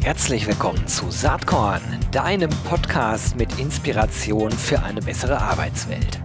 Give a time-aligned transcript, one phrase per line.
[0.00, 6.20] Herzlich willkommen zu Saatkorn, deinem Podcast mit Inspiration für eine bessere Arbeitswelt.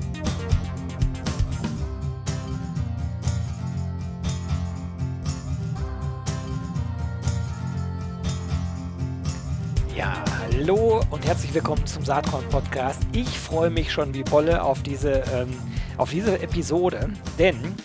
[9.95, 13.01] Ja, hallo und herzlich willkommen zum Saatkorn Podcast.
[13.11, 15.55] Ich freue mich schon wie Bolle auf diese, ähm,
[15.97, 17.75] auf diese Episode, denn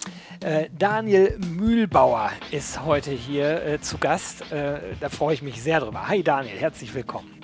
[0.43, 4.51] äh, Daniel Mühlbauer ist heute hier äh, zu Gast.
[4.53, 6.09] Äh, da freue ich mich sehr drüber.
[6.09, 7.41] Hi Daniel, herzlich willkommen.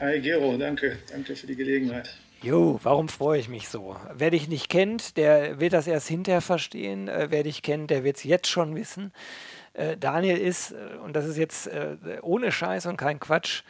[0.00, 0.98] Hi Gero, danke.
[1.10, 2.16] Danke für die Gelegenheit.
[2.42, 3.96] Jo, warum freue ich mich so?
[4.14, 7.08] Wer dich nicht kennt, der wird das erst hinterher verstehen.
[7.08, 9.12] Äh, wer dich kennt, der wird es jetzt schon wissen.
[9.74, 11.70] Äh, Daniel ist, und das ist jetzt
[12.22, 13.62] ohne Scheiß und kein Quatsch,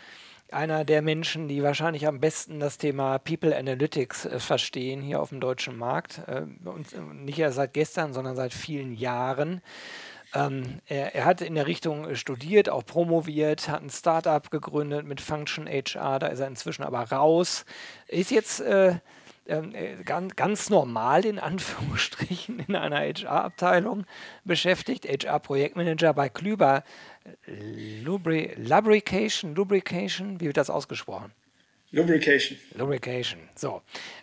[0.52, 5.30] einer der Menschen, die wahrscheinlich am besten das Thema People Analytics äh, verstehen hier auf
[5.30, 6.20] dem deutschen Markt.
[6.26, 9.62] Äh, und äh, nicht erst seit gestern, sondern seit vielen Jahren.
[10.34, 15.20] Ähm, er, er, hat in der Richtung studiert, auch promoviert, hat ein Startup gegründet mit
[15.20, 17.66] Function HR, da ist er inzwischen aber raus.
[18.08, 18.94] Ist jetzt äh, äh,
[20.04, 24.04] ganz, ganz normal in Anführungsstrichen in einer HR-Abteilung
[24.44, 26.84] beschäftigt, HR-Projektmanager bei Klüber
[27.46, 31.32] Lubri Lubrication, Lubrication, wie wird das ausgesprochen?
[31.94, 32.58] Lubrication.
[32.74, 33.82] Lubrication, so.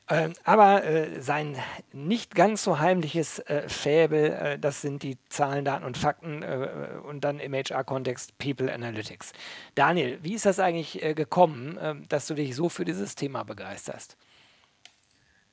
[0.10, 1.56] Ähm, aber äh, sein
[1.94, 6.68] nicht ganz so heimliches äh, Fäbel, äh, das sind die Zahlen, Daten und Fakten äh,
[7.04, 9.34] und dann im HR-Kontext People Analytics.
[9.76, 13.44] Daniel, wie ist das eigentlich äh, gekommen, ähm, dass du dich so für dieses Thema
[13.44, 14.18] begeisterst?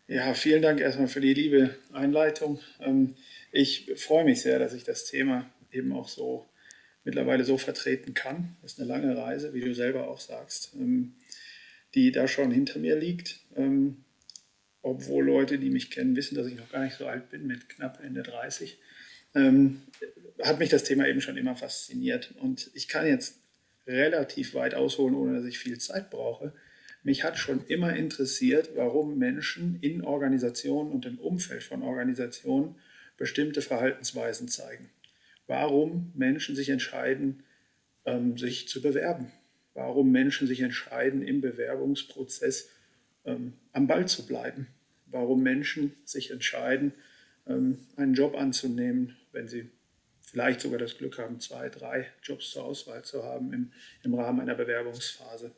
[0.09, 2.61] Ja, vielen Dank erstmal für die liebe Einleitung.
[2.79, 3.17] Ähm,
[3.51, 6.47] ich freue mich sehr, dass ich das Thema eben auch so
[7.03, 8.57] mittlerweile so vertreten kann.
[8.63, 11.17] Das ist eine lange Reise, wie du selber auch sagst, ähm,
[11.97, 13.41] die da schon hinter mir liegt.
[13.57, 14.05] Ähm,
[14.81, 17.69] obwohl Leute, die mich kennen, wissen, dass ich noch gar nicht so alt bin, mit
[17.69, 18.79] knapp Ende 30,
[19.35, 19.83] ähm,
[20.41, 22.33] hat mich das Thema eben schon immer fasziniert.
[22.41, 23.41] Und ich kann jetzt
[23.89, 26.53] relativ weit ausholen, ohne dass ich viel Zeit brauche.
[27.07, 32.75] Mich hat schon immer interessiert, warum Menschen in Organisationen und im Umfeld von Organisationen
[33.17, 34.91] bestimmte Verhaltensweisen zeigen.
[35.47, 37.45] Warum Menschen sich entscheiden,
[38.07, 39.31] ähm, sich zu bewerben,
[39.73, 42.71] warum Menschen sich entscheiden, im Bewerbungsprozess
[43.25, 44.67] ähm, am Ball zu bleiben,
[45.07, 46.93] warum Menschen sich entscheiden,
[47.47, 49.71] ähm, einen Job anzunehmen, wenn sie
[50.23, 53.73] vielleicht sogar das Glück haben, zwei, drei Jobs zur Auswahl zu haben im,
[54.03, 55.53] im Rahmen einer Bewerbungsphase,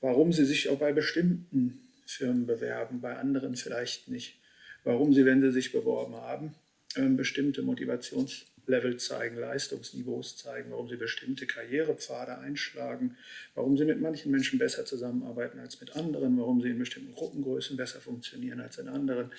[0.00, 4.38] warum sie sich auch bei bestimmten Firmen bewerben, bei anderen vielleicht nicht,
[4.84, 6.54] warum sie, wenn sie sich beworben haben,
[6.96, 13.16] ähm, bestimmte Motivations Level zeigen, Leistungsniveaus zeigen, warum sie bestimmte Karrierepfade einschlagen,
[13.54, 17.76] warum sie mit manchen Menschen besser zusammenarbeiten als mit anderen, warum sie in bestimmten Gruppengrößen
[17.76, 19.32] besser funktionieren als in anderen,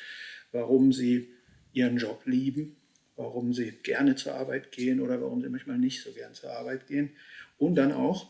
[0.52, 1.30] warum sie
[1.74, 2.76] ihren Job lieben,
[3.16, 6.88] warum sie gerne zur Arbeit gehen oder warum sie manchmal nicht so gern zur Arbeit
[6.88, 7.12] gehen.
[7.58, 8.30] Und dann auch,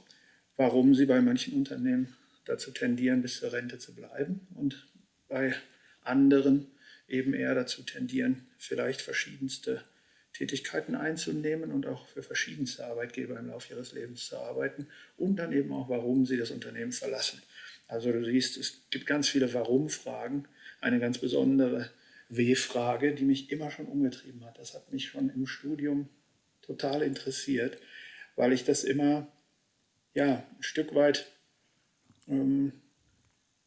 [0.58, 2.16] warum sie bei manchen Unternehmen
[2.51, 4.88] dazu tendieren, bis zur Rente zu bleiben und
[5.29, 5.56] bei
[6.03, 6.67] anderen
[7.07, 9.84] eben eher dazu tendieren, vielleicht verschiedenste
[10.34, 15.51] Tätigkeiten einzunehmen und auch für verschiedenste Arbeitgeber im Laufe ihres Lebens zu arbeiten und dann
[15.53, 17.41] eben auch, warum sie das Unternehmen verlassen.
[17.88, 20.47] Also du siehst, es gibt ganz viele Warum-Fragen,
[20.79, 21.89] eine ganz besondere
[22.29, 24.57] W-Frage, die mich immer schon umgetrieben hat.
[24.57, 26.09] Das hat mich schon im Studium
[26.62, 27.78] total interessiert,
[28.35, 29.28] weil ich das immer
[30.13, 31.28] ja, ein Stück weit
[32.27, 32.73] ähm,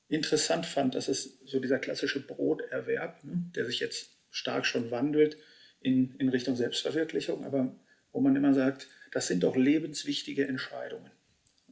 [0.09, 5.37] interessant fand, dass es so dieser klassische Broterwerb, ne, der sich jetzt stark schon wandelt,
[5.81, 7.77] in, in Richtung Selbstverwirklichung, aber
[8.13, 11.11] wo man immer sagt, das sind doch lebenswichtige Entscheidungen.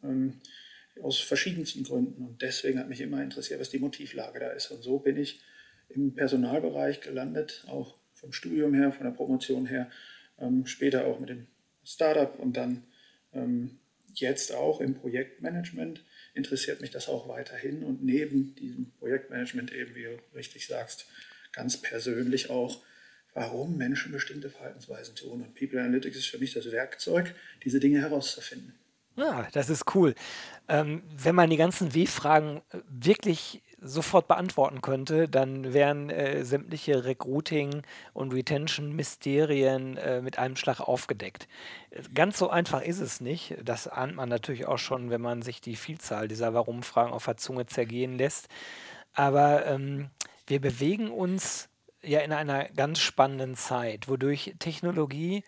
[0.02, 0.40] Ähm,
[1.00, 2.22] aus verschiedensten Gründen.
[2.22, 4.70] Und deswegen hat mich immer interessiert, was die Motivlage da ist.
[4.70, 5.40] Und so bin ich
[5.88, 9.90] im Personalbereich gelandet, auch vom Studium her, von der Promotion her,
[10.38, 11.46] ähm, später auch mit dem
[11.84, 12.84] Startup und dann
[13.32, 13.78] ähm,
[14.14, 16.04] jetzt auch im Projektmanagement
[16.34, 17.82] interessiert mich das auch weiterhin.
[17.82, 21.06] Und neben diesem Projektmanagement eben, wie du richtig sagst,
[21.52, 22.82] ganz persönlich auch
[23.34, 25.42] warum Menschen bestimmte Verhaltensweisen tun.
[25.42, 27.34] Und People Analytics ist für mich das Werkzeug,
[27.64, 28.74] diese Dinge herauszufinden.
[29.16, 30.14] Ja, das ist cool.
[30.68, 37.04] Ähm, wenn man die ganzen W-Fragen äh, wirklich sofort beantworten könnte, dann wären äh, sämtliche
[37.04, 37.82] Recruiting-
[38.12, 41.48] und Retention-Mysterien äh, mit einem Schlag aufgedeckt.
[42.14, 43.56] Ganz so einfach ist es nicht.
[43.62, 47.36] Das ahnt man natürlich auch schon, wenn man sich die Vielzahl dieser Warum-Fragen auf der
[47.36, 48.48] Zunge zergehen lässt.
[49.14, 50.10] Aber ähm,
[50.46, 51.68] wir bewegen uns
[52.02, 55.44] ja in einer ganz spannenden Zeit, wodurch Technologie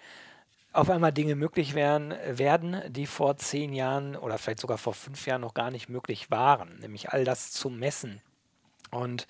[0.74, 5.24] auf einmal Dinge möglich werden, werden, die vor zehn Jahren oder vielleicht sogar vor fünf
[5.26, 8.20] Jahren noch gar nicht möglich waren, nämlich all das zu messen.
[8.90, 9.28] Und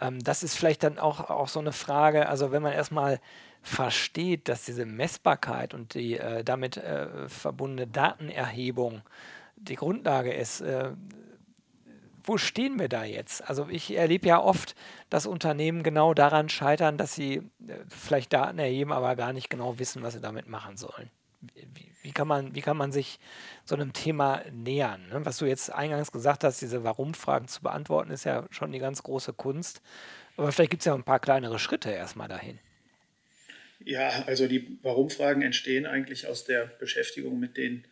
[0.00, 3.20] ähm, das ist vielleicht dann auch, auch so eine Frage, also wenn man erstmal
[3.60, 9.02] versteht, dass diese Messbarkeit und die äh, damit äh, verbundene Datenerhebung
[9.56, 10.60] die Grundlage ist.
[10.60, 10.92] Äh,
[12.28, 13.48] wo stehen wir da jetzt?
[13.48, 14.74] Also ich erlebe ja oft,
[15.10, 17.42] dass Unternehmen genau daran scheitern, dass sie äh,
[17.88, 21.10] vielleicht Daten erheben, aber gar nicht genau wissen, was sie damit machen sollen.
[21.40, 23.18] Wie, wie kann, man, wie kann man sich
[23.64, 25.08] so einem Thema nähern?
[25.08, 25.24] Ne?
[25.24, 29.02] Was du jetzt eingangs gesagt hast, diese Warum-Fragen zu beantworten, ist ja schon die ganz
[29.02, 29.80] große Kunst.
[30.36, 32.58] Aber vielleicht gibt es ja ein paar kleinere Schritte erstmal dahin.
[33.84, 37.86] Ja, also die Warum-Fragen entstehen eigentlich aus der Beschäftigung mit den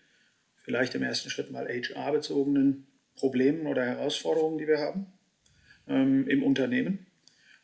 [0.57, 5.07] vielleicht im ersten Schritt mal HR-bezogenen Problemen oder Herausforderungen, die wir haben
[5.89, 7.07] ähm, im Unternehmen.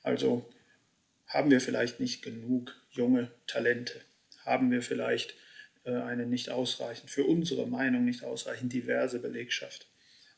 [0.03, 0.49] Also
[1.27, 4.01] haben wir vielleicht nicht genug junge Talente?
[4.45, 5.35] Haben wir vielleicht
[5.85, 9.87] äh, eine nicht ausreichend, für unsere Meinung nicht ausreichend diverse Belegschaft?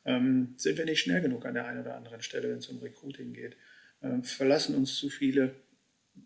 [0.05, 2.79] Ähm, sind wir nicht schnell genug an der einen oder anderen Stelle, wenn es um
[2.79, 3.57] Recruiting geht?
[4.03, 5.55] Ähm, verlassen uns zu viele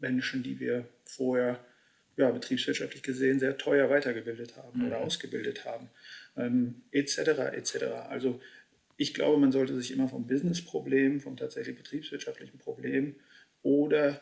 [0.01, 1.65] Menschen, die wir vorher
[2.17, 4.87] ja, betriebswirtschaftlich gesehen sehr teuer weitergebildet haben mhm.
[4.89, 5.89] oder ausgebildet haben,
[6.37, 7.19] ähm, etc.
[7.53, 7.85] etc.
[8.09, 8.41] Also
[8.99, 13.15] ich glaube, man sollte sich immer vom Business-Problem, vom tatsächlich betriebswirtschaftlichen Problem
[13.63, 14.21] oder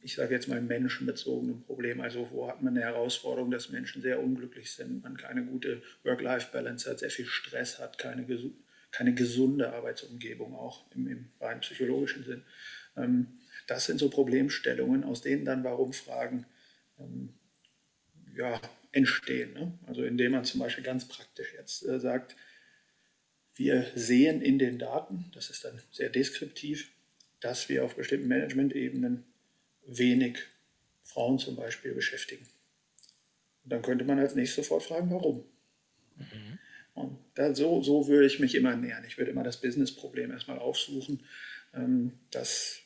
[0.00, 4.22] ich sage jetzt mal menschenbezogenen Problem, also wo hat man eine Herausforderung, dass Menschen sehr
[4.22, 8.24] unglücklich sind, man keine gute Work-Life-Balance hat, sehr viel Stress hat, keine,
[8.92, 12.44] keine gesunde Arbeitsumgebung auch im, im rein psychologischen Sinn.
[12.96, 13.26] Ähm,
[13.66, 16.46] das sind so Problemstellungen, aus denen dann Warum-Fragen
[16.98, 17.34] ähm,
[18.34, 18.60] ja,
[18.92, 19.52] entstehen.
[19.54, 19.78] Ne?
[19.86, 22.36] Also indem man zum Beispiel ganz praktisch jetzt äh, sagt,
[23.56, 26.92] wir sehen in den Daten, das ist dann sehr deskriptiv,
[27.40, 29.24] dass wir auf bestimmten Management-Ebenen
[29.86, 30.38] wenig
[31.04, 32.46] Frauen zum Beispiel beschäftigen.
[33.64, 35.44] Und dann könnte man als nächstes sofort fragen, warum.
[36.16, 36.58] Mhm.
[36.94, 39.04] Und da, so, so würde ich mich immer nähern.
[39.04, 41.24] Ich würde immer das Business-Problem erstmal aufsuchen,
[41.74, 42.80] ähm, das,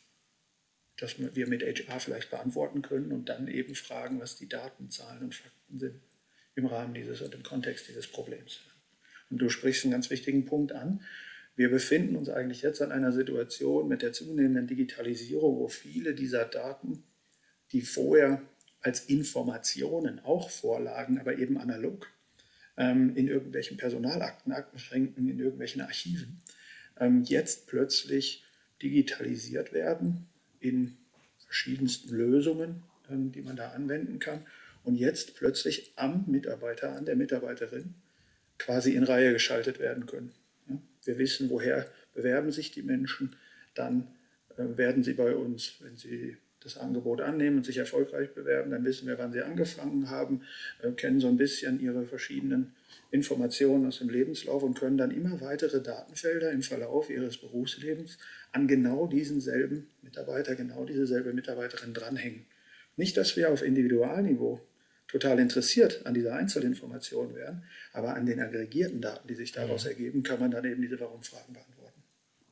[0.97, 5.23] das wir mit HR vielleicht beantworten können und dann eben fragen, was die Daten, Zahlen
[5.25, 6.01] und Fakten sind
[6.55, 8.61] im Rahmen dieses und im Kontext dieses Problems.
[9.31, 11.03] Du sprichst einen ganz wichtigen Punkt an.
[11.55, 16.45] Wir befinden uns eigentlich jetzt an einer Situation mit der zunehmenden Digitalisierung, wo viele dieser
[16.45, 17.05] Daten,
[17.73, 18.43] die vorher
[18.81, 22.09] als Informationen auch vorlagen, aber eben analog,
[22.77, 26.41] ähm, in irgendwelchen Personalakten, Aktenschränken, in irgendwelchen Archiven,
[26.99, 28.45] ähm, jetzt plötzlich
[28.83, 30.27] digitalisiert werden
[30.61, 30.97] in
[31.39, 34.47] verschiedensten Lösungen, ähm, die man da anwenden kann
[34.83, 37.95] und jetzt plötzlich am Mitarbeiter, an der Mitarbeiterin
[38.61, 40.33] quasi in Reihe geschaltet werden können.
[41.05, 43.35] Wir wissen, woher bewerben sich die Menschen,
[43.75, 44.07] dann
[44.57, 48.85] äh, werden sie bei uns, wenn sie das Angebot annehmen und sich erfolgreich bewerben, dann
[48.85, 50.43] wissen wir, wann sie angefangen haben,
[50.83, 52.75] äh, kennen so ein bisschen ihre verschiedenen
[53.11, 58.19] Informationen aus dem Lebenslauf und können dann immer weitere Datenfelder im Verlauf ihres Berufslebens
[58.53, 62.45] an genau diesen selben Mitarbeiter, genau diese selbe Mitarbeiterin dranhängen.
[62.97, 64.61] Nicht, dass wir auf Individualniveau
[65.11, 67.65] total interessiert an dieser Einzelinformation wären.
[67.93, 69.91] Aber an den aggregierten Daten, die sich daraus mhm.
[69.91, 72.03] ergeben, kann man dann eben diese Warum-Fragen beantworten.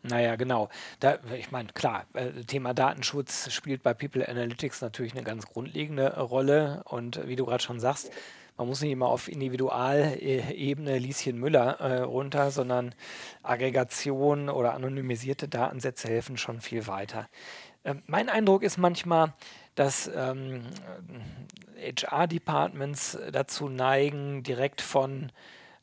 [0.03, 0.69] Naja, genau.
[1.01, 6.19] Da, ich meine, klar, äh, Thema Datenschutz spielt bei People Analytics natürlich eine ganz grundlegende
[6.19, 6.83] Rolle.
[6.85, 8.11] Und wie du gerade schon sagst,
[8.57, 12.93] man muss nicht immer auf Individualebene Lieschen Müller äh, runter, sondern
[13.45, 17.29] Aggregation oder anonymisierte Datensätze helfen schon viel weiter.
[17.85, 19.35] Äh, mein Eindruck ist manchmal,
[19.79, 20.63] dass ähm,
[21.81, 25.31] HR-Departments dazu neigen, direkt von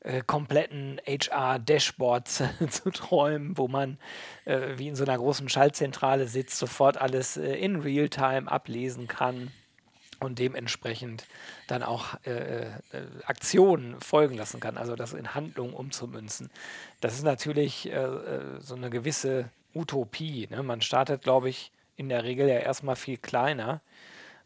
[0.01, 3.97] äh, kompletten HR-Dashboards zu träumen, wo man
[4.43, 9.51] äh, wie in so einer großen Schaltzentrale sitzt, sofort alles äh, in Realtime ablesen kann
[10.19, 11.25] und dementsprechend
[11.67, 12.71] dann auch äh, äh,
[13.25, 16.49] Aktionen folgen lassen kann, also das in Handlungen umzumünzen.
[16.99, 18.09] Das ist natürlich äh,
[18.59, 20.47] so eine gewisse Utopie.
[20.49, 20.63] Ne?
[20.63, 23.81] Man startet, glaube ich, in der Regel ja erstmal viel kleiner.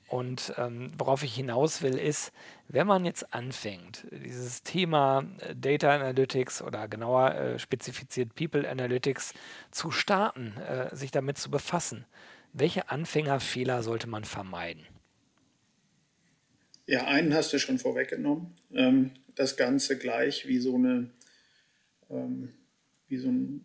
[0.07, 2.31] Und ähm, worauf ich hinaus will, ist,
[2.67, 9.33] wenn man jetzt anfängt, dieses Thema äh, Data Analytics oder genauer äh, spezifiziert People Analytics
[9.69, 12.05] zu starten, äh, sich damit zu befassen,
[12.53, 14.83] welche Anfängerfehler sollte man vermeiden?
[16.87, 18.55] Ja, einen hast du schon vorweggenommen.
[18.73, 21.11] Ähm, das Ganze gleich wie so eine,
[22.09, 22.49] ähm,
[23.07, 23.63] wie so ein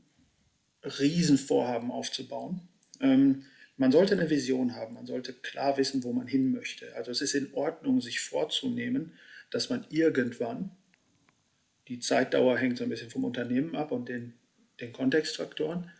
[0.82, 2.68] Riesenvorhaben aufzubauen.
[3.00, 3.44] Ähm,
[3.76, 6.94] man sollte eine Vision haben, man sollte klar wissen, wo man hin möchte.
[6.94, 9.12] Also es ist in Ordnung, sich vorzunehmen,
[9.50, 10.70] dass man irgendwann,
[11.88, 14.34] die Zeitdauer hängt so ein bisschen vom Unternehmen ab und den,
[14.80, 15.90] den Kontextfaktoren,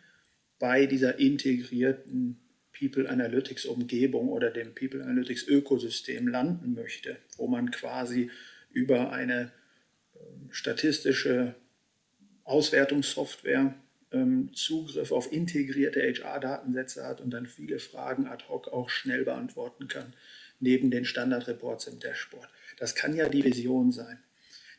[0.58, 2.40] bei dieser integrierten
[2.72, 8.30] People Analytics Umgebung oder dem People Analytics Ökosystem landen möchte, wo man quasi
[8.70, 9.52] über eine
[10.14, 11.54] ähm, statistische
[12.44, 13.74] Auswertungssoftware
[14.52, 20.14] Zugriff auf integrierte HR-Datensätze hat und dann viele Fragen ad hoc auch schnell beantworten kann,
[20.60, 22.48] neben den Standardreports im Dashboard.
[22.78, 24.18] Das kann ja die Vision sein.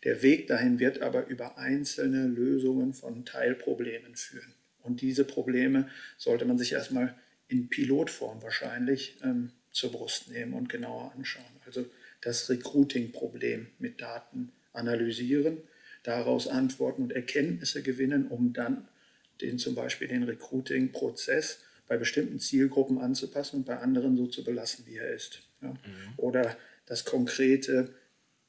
[0.03, 4.53] Der Weg dahin wird aber über einzelne Lösungen von Teilproblemen führen.
[4.83, 7.15] Und diese Probleme sollte man sich erstmal
[7.47, 11.45] in Pilotform wahrscheinlich ähm, zur Brust nehmen und genauer anschauen.
[11.65, 11.85] Also
[12.21, 15.57] das Recruiting-Problem mit Daten analysieren,
[16.03, 18.87] daraus Antworten und Erkenntnisse gewinnen, um dann
[19.41, 24.85] den zum Beispiel den Recruiting-Prozess bei bestimmten Zielgruppen anzupassen und bei anderen so zu belassen,
[24.87, 25.41] wie er ist.
[25.61, 25.69] Ja?
[25.69, 25.77] Mhm.
[26.17, 27.93] Oder das konkrete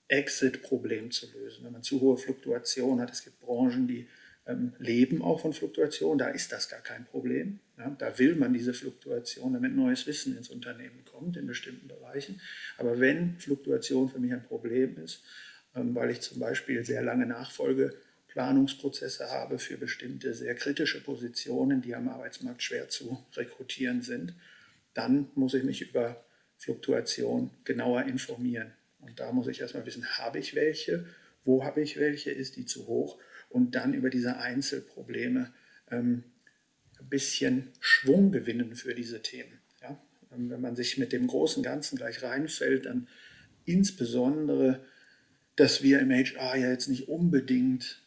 [0.09, 1.65] Exit-Problem zu lösen.
[1.65, 4.07] Wenn man zu hohe Fluktuation hat, es gibt Branchen, die
[4.47, 7.59] ähm, leben auch von Fluktuation, da ist das gar kein Problem.
[7.79, 7.91] Ja?
[7.99, 12.41] Da will man diese Fluktuation, damit neues Wissen ins Unternehmen kommt in bestimmten Bereichen.
[12.79, 15.23] Aber wenn Fluktuation für mich ein Problem ist,
[15.75, 17.27] ähm, weil ich zum Beispiel sehr lange
[18.37, 24.35] Nachfolgeplanungsprozesse habe für bestimmte sehr kritische Positionen, die am Arbeitsmarkt schwer zu rekrutieren sind,
[24.95, 26.25] dann muss ich mich über
[26.59, 28.73] Fluktuation genauer informieren.
[29.01, 31.07] Und da muss ich erstmal wissen, habe ich welche,
[31.45, 35.53] wo habe ich welche, ist die zu hoch und dann über diese Einzelprobleme
[35.91, 36.25] ähm,
[36.99, 39.61] ein bisschen Schwung gewinnen für diese Themen.
[39.83, 40.01] Ja?
[40.33, 43.09] Ähm, wenn man sich mit dem großen Ganzen gleich reinfällt, dann
[43.65, 44.85] insbesondere
[45.57, 48.03] dass wir im HR ja jetzt nicht unbedingt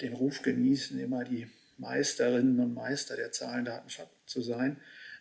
[0.00, 3.88] den Ruf genießen, immer die Meisterinnen und Meister der Zahlen, Daten,
[4.26, 4.78] zu sein,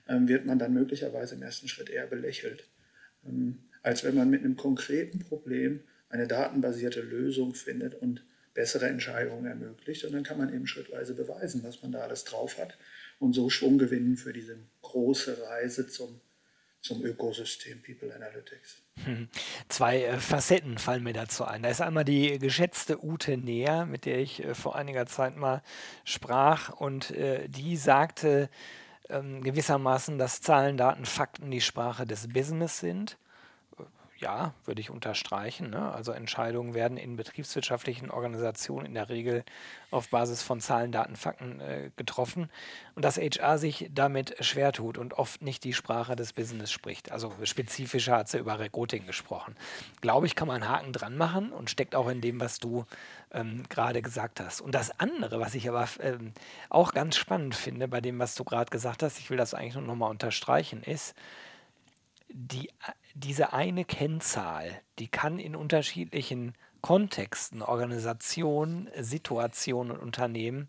[0.08, 2.68] ähm, wird man dann möglicherweise im ersten Schritt eher belächelt,
[3.26, 9.46] ähm, als wenn man mit einem konkreten Problem eine datenbasierte Lösung findet und bessere Entscheidungen
[9.46, 10.06] ermöglicht.
[10.06, 12.78] Und dann kann man eben schrittweise beweisen, was man da alles drauf hat
[13.20, 16.22] und so Schwung gewinnen für diese große Reise zum
[16.86, 18.84] zum Ökosystem People Analytics.
[19.04, 19.28] Hm.
[19.68, 21.64] Zwei äh, Facetten fallen mir dazu ein.
[21.64, 25.64] Da ist einmal die geschätzte Ute Näher, mit der ich äh, vor einiger Zeit mal
[26.04, 28.50] sprach und äh, die sagte
[29.10, 33.18] ähm, gewissermaßen, dass Zahlen, Daten, Fakten die Sprache des Business sind
[34.18, 35.70] ja, würde ich unterstreichen.
[35.70, 35.92] Ne?
[35.92, 39.44] Also Entscheidungen werden in betriebswirtschaftlichen Organisationen in der Regel
[39.92, 42.50] auf Basis von Zahlen, Daten, Fakten äh, getroffen
[42.96, 47.12] und dass HR sich damit schwer tut und oft nicht die Sprache des Business spricht.
[47.12, 49.56] Also spezifischer hat sie über Recruiting gesprochen.
[50.00, 52.86] Glaube ich, kann man einen Haken dran machen und steckt auch in dem, was du
[53.32, 54.62] ähm, gerade gesagt hast.
[54.62, 56.32] Und das andere, was ich aber ähm,
[56.70, 59.76] auch ganz spannend finde bei dem, was du gerade gesagt hast, ich will das eigentlich
[59.76, 61.16] nur nochmal unterstreichen, ist,
[62.30, 62.70] die,
[63.14, 70.68] diese eine Kennzahl, die kann in unterschiedlichen Kontexten, Organisationen, Situationen und Unternehmen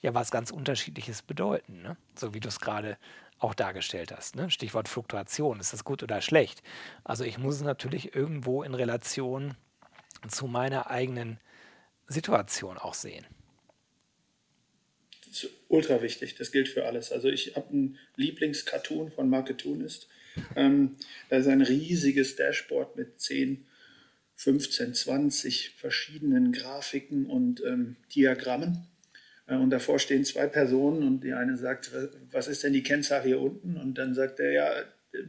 [0.00, 1.82] ja was ganz Unterschiedliches bedeuten.
[1.82, 1.96] Ne?
[2.14, 2.98] So wie du es gerade
[3.38, 4.36] auch dargestellt hast.
[4.36, 4.50] Ne?
[4.50, 6.62] Stichwort Fluktuation, ist das gut oder schlecht?
[7.02, 9.56] Also ich muss es natürlich irgendwo in Relation
[10.28, 11.38] zu meiner eigenen
[12.06, 13.26] Situation auch sehen.
[15.26, 17.10] Das ist ultra wichtig, das gilt für alles.
[17.10, 20.08] Also ich habe einen Lieblingscartoon von Marketunist.
[20.56, 20.96] Ähm,
[21.28, 23.64] da ist ein riesiges Dashboard mit 10,
[24.36, 28.86] 15, 20 verschiedenen Grafiken und ähm, Diagrammen.
[29.46, 31.92] Äh, und davor stehen zwei Personen und die eine sagt,
[32.30, 33.76] was ist denn die Kennzahl hier unten?
[33.76, 34.70] Und dann sagt er, ja,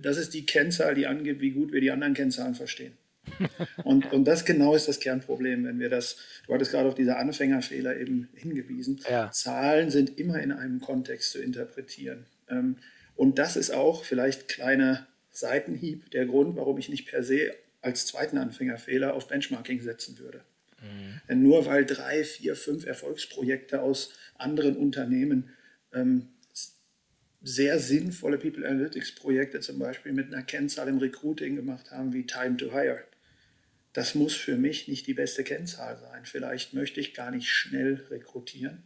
[0.01, 2.93] das ist die Kennzahl, die angibt, wie gut wir die anderen Kennzahlen verstehen.
[3.83, 7.17] und, und das genau ist das Kernproblem, wenn wir das, du hattest gerade auf diese
[7.17, 9.31] Anfängerfehler eben hingewiesen, ja.
[9.31, 12.25] Zahlen sind immer in einem Kontext zu interpretieren.
[12.49, 12.77] Ähm,
[13.15, 18.05] und das ist auch vielleicht kleiner Seitenhieb der Grund, warum ich nicht per se als
[18.05, 20.41] zweiten Anfängerfehler auf Benchmarking setzen würde.
[20.81, 21.21] Mhm.
[21.29, 25.49] Denn nur weil drei, vier, fünf Erfolgsprojekte aus anderen Unternehmen
[25.93, 26.29] ähm,
[27.41, 32.25] sehr sinnvolle People Analytics Projekte zum Beispiel mit einer Kennzahl im Recruiting gemacht haben wie
[32.25, 33.03] Time to Hire.
[33.93, 36.25] Das muss für mich nicht die beste Kennzahl sein.
[36.25, 38.83] Vielleicht möchte ich gar nicht schnell rekrutieren,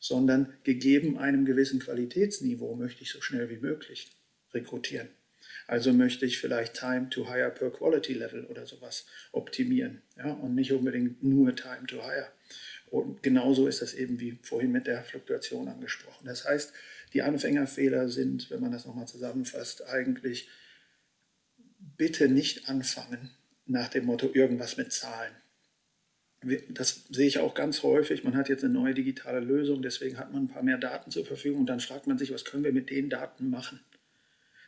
[0.00, 4.10] sondern gegeben einem gewissen Qualitätsniveau möchte ich so schnell wie möglich
[4.52, 5.08] rekrutieren.
[5.66, 10.54] Also möchte ich vielleicht Time to Hire per Quality Level oder sowas optimieren ja, und
[10.54, 12.28] nicht unbedingt nur Time to Hire.
[12.90, 16.26] Und genauso ist das eben wie vorhin mit der Fluktuation angesprochen.
[16.26, 16.72] Das heißt,
[17.12, 20.48] die Anfängerfehler sind, wenn man das nochmal zusammenfasst, eigentlich
[21.96, 23.30] bitte nicht anfangen
[23.66, 25.32] nach dem Motto irgendwas mit Zahlen
[26.70, 28.24] das sehe ich auch ganz häufig.
[28.24, 31.26] Man hat jetzt eine neue digitale Lösung, deswegen hat man ein paar mehr Daten zur
[31.26, 33.80] Verfügung und dann fragt man sich, was können wir mit den Daten machen?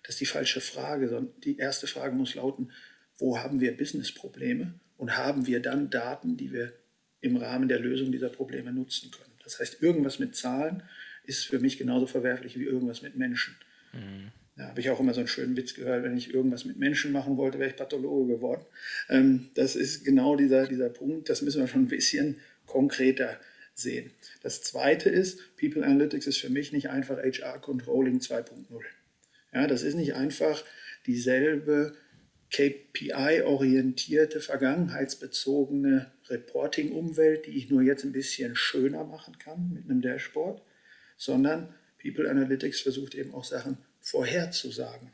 [0.02, 1.28] Das ist die falsche Frage.
[1.44, 2.72] Die erste Frage muss lauten,
[3.18, 6.72] wo haben wir Businessprobleme und haben wir dann Daten, die wir
[7.20, 9.32] im Rahmen der Lösung dieser Probleme nutzen können?
[9.42, 10.82] Das heißt, irgendwas mit Zahlen
[11.24, 13.56] ist für mich genauso verwerflich wie irgendwas mit Menschen.
[13.92, 14.32] Mhm.
[14.56, 17.12] Da habe ich auch immer so einen schönen Witz gehört, wenn ich irgendwas mit Menschen
[17.12, 18.64] machen wollte, wäre ich Pathologe geworden.
[19.08, 23.38] Ähm, das ist genau dieser, dieser Punkt, das müssen wir schon ein bisschen konkreter
[23.74, 24.10] sehen.
[24.42, 28.66] Das zweite ist, People Analytics ist für mich nicht einfach HR Controlling 2.0.
[29.54, 30.62] Ja, das ist nicht einfach
[31.06, 31.94] dieselbe
[32.50, 40.62] KPI-orientierte, vergangenheitsbezogene Reporting-Umwelt, die ich nur jetzt ein bisschen schöner machen kann mit einem Dashboard,
[41.16, 45.10] sondern People Analytics versucht eben auch Sachen vorherzusagen.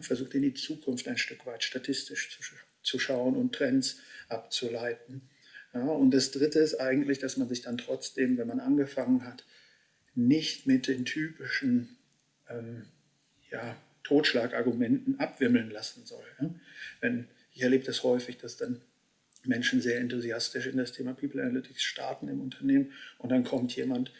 [0.00, 2.42] Versucht in die Zukunft ein Stück weit statistisch zu,
[2.82, 5.22] zu schauen und Trends abzuleiten.
[5.72, 9.44] Ja, und das Dritte ist eigentlich, dass man sich dann trotzdem, wenn man angefangen hat,
[10.14, 11.96] nicht mit den typischen
[12.48, 12.86] ähm,
[13.50, 16.24] ja, Totschlagargumenten abwimmeln lassen soll.
[16.40, 16.50] Ja?
[17.00, 18.80] Wenn, ich erlebe das häufig, dass dann
[19.44, 24.12] Menschen sehr enthusiastisch in das Thema People Analytics starten im Unternehmen und dann kommt jemand,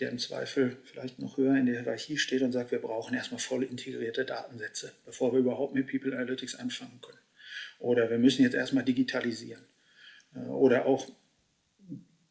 [0.00, 3.40] der im Zweifel vielleicht noch höher in der Hierarchie steht und sagt, wir brauchen erstmal
[3.40, 7.18] voll integrierte Datensätze, bevor wir überhaupt mit People Analytics anfangen können.
[7.78, 9.64] Oder wir müssen jetzt erstmal digitalisieren.
[10.34, 11.10] Äh, oder auch,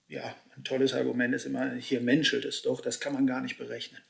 [0.07, 3.57] ja, ein tolles Argument ist immer, hier menschelt es doch, das kann man gar nicht
[3.57, 4.01] berechnen.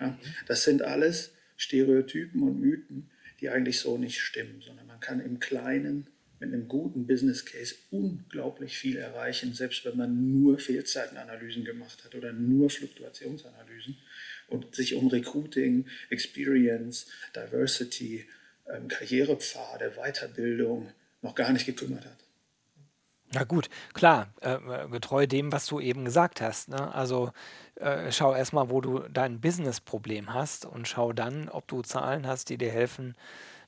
[0.00, 5.20] Ja, das sind alles Stereotypen und Mythen, die eigentlich so nicht stimmen, sondern man kann
[5.20, 11.64] im Kleinen mit einem guten Business Case unglaublich viel erreichen, selbst wenn man nur Fehlzeitenanalysen
[11.64, 13.96] gemacht hat oder nur Fluktuationsanalysen
[14.48, 18.26] und sich um Recruiting, Experience, Diversity,
[18.68, 22.18] ähm, Karrierepfade, Weiterbildung noch gar nicht gekümmert hat.
[23.32, 26.68] Na gut, klar, äh, getreu dem, was du eben gesagt hast.
[26.68, 26.94] Ne?
[26.94, 27.32] Also
[27.74, 32.50] äh, schau erstmal, wo du dein Business-Problem hast und schau dann, ob du Zahlen hast,
[32.50, 33.16] die dir helfen,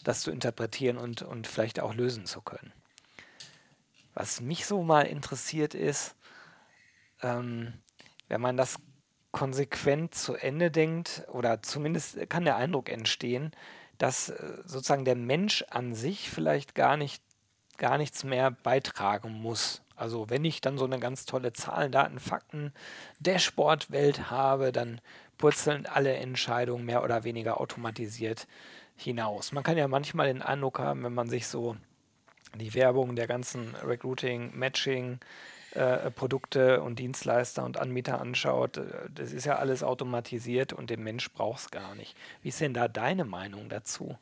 [0.08, 2.72] das zu interpretieren und, und vielleicht auch lösen zu können.
[4.14, 6.16] Was mich so mal interessiert ist,
[7.22, 7.74] ähm,
[8.28, 8.78] wenn man das
[9.32, 13.52] konsequent zu Ende denkt, oder zumindest kann der Eindruck entstehen,
[13.98, 17.22] dass äh, sozusagen der Mensch an sich vielleicht gar nicht
[17.76, 19.82] gar nichts mehr beitragen muss.
[19.94, 22.72] Also wenn ich dann so eine ganz tolle Zahlen, Daten, Fakten,
[23.20, 25.00] Dashboard-Welt habe, dann
[25.36, 28.48] purzeln alle Entscheidungen mehr oder weniger automatisiert
[28.98, 29.52] hinaus.
[29.52, 31.76] Man kann ja manchmal den Eindruck haben, wenn man sich so
[32.54, 35.20] die Werbung der ganzen Recruiting, Matching,
[35.72, 41.02] äh, Produkte und Dienstleister und Anbieter anschaut, äh, das ist ja alles automatisiert und den
[41.02, 42.16] Mensch braucht es gar nicht.
[42.42, 44.18] Wie ist denn da deine Meinung dazu?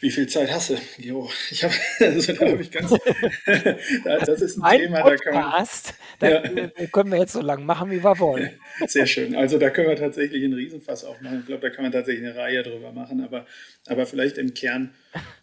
[0.00, 1.28] Wie viel Zeit hast du, Jo?
[1.50, 2.94] Ich habe, also da habe ich ganz,
[4.04, 6.86] das ist ein mein Thema, Podcast, da kann man, ja.
[6.86, 8.50] können wir jetzt so lange machen, wie wir wollen.
[8.86, 9.34] Sehr schön.
[9.34, 11.40] Also da können wir tatsächlich einen Riesenfass aufmachen.
[11.40, 13.46] Ich glaube, da kann man tatsächlich eine Reihe drüber machen, aber,
[13.86, 14.94] aber vielleicht im Kern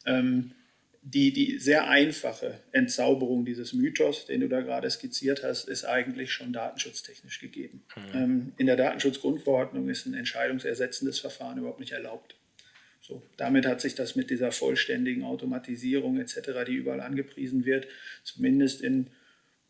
[0.05, 0.51] ähm,
[1.07, 6.31] die, die sehr einfache Entzauberung dieses Mythos, den du da gerade skizziert hast, ist eigentlich
[6.31, 7.83] schon datenschutztechnisch gegeben.
[7.95, 8.17] Mhm.
[8.17, 12.35] Ähm, in der Datenschutzgrundverordnung ist ein entscheidungsersetzendes Verfahren überhaupt nicht erlaubt.
[13.07, 17.87] So, damit hat sich das mit dieser vollständigen Automatisierung etc., die überall angepriesen wird,
[18.23, 19.11] zumindest in,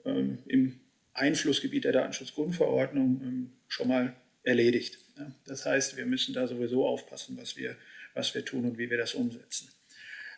[0.06, 0.80] ähm, im
[1.14, 5.00] Einflussgebiet der Datenschutzgrundverordnung ähm, schon mal erledigt.
[5.18, 5.36] Ja.
[5.46, 7.76] Das heißt, wir müssen da sowieso aufpassen, was wir,
[8.14, 9.68] was wir tun und wie wir das umsetzen.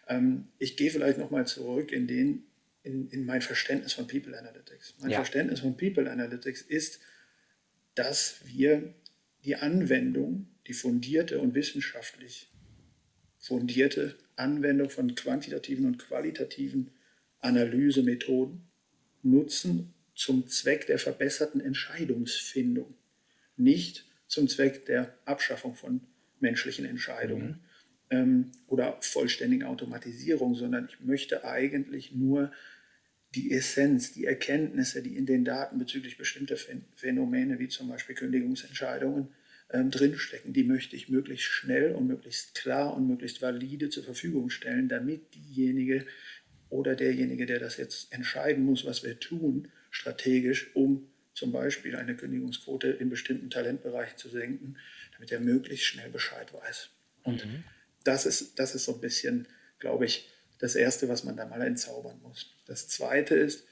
[0.08, 2.46] Ähm, ich gehe vielleicht nochmal zurück in, den,
[2.82, 4.96] in, in mein Verständnis von People Analytics.
[5.02, 5.18] Mein ja.
[5.18, 7.00] Verständnis von People Analytics ist,
[7.94, 8.96] dass wir
[9.46, 12.50] die Anwendung, die fundierte und wissenschaftlich
[13.48, 16.92] fundierte Anwendung von quantitativen und qualitativen
[17.40, 18.68] Analysemethoden
[19.24, 22.94] nutzen zum Zweck der verbesserten Entscheidungsfindung,
[23.56, 26.02] nicht zum Zweck der Abschaffung von
[26.40, 27.62] menschlichen Entscheidungen
[28.10, 28.18] mhm.
[28.18, 32.52] ähm, oder vollständigen Automatisierung, sondern ich möchte eigentlich nur
[33.34, 36.58] die Essenz, die Erkenntnisse, die in den Daten bezüglich bestimmter
[36.96, 39.30] Phänomene wie zum Beispiel Kündigungsentscheidungen
[39.72, 40.54] ähm, drinstecken.
[40.54, 45.34] Die möchte ich möglichst schnell und möglichst klar und möglichst valide zur Verfügung stellen, damit
[45.36, 46.06] diejenige
[46.70, 52.16] oder derjenige, der das jetzt entscheiden muss, was wir tun, strategisch, um zum Beispiel eine
[52.16, 54.78] Kündigungsquote in bestimmten Talentbereichen zu senken,
[55.14, 56.90] damit er möglichst schnell Bescheid weiß.
[57.24, 57.64] Und mhm.
[58.04, 59.48] das, ist, das ist so ein bisschen,
[59.80, 62.56] glaube ich, das Erste, was man da mal entzaubern muss.
[62.66, 63.67] Das Zweite ist,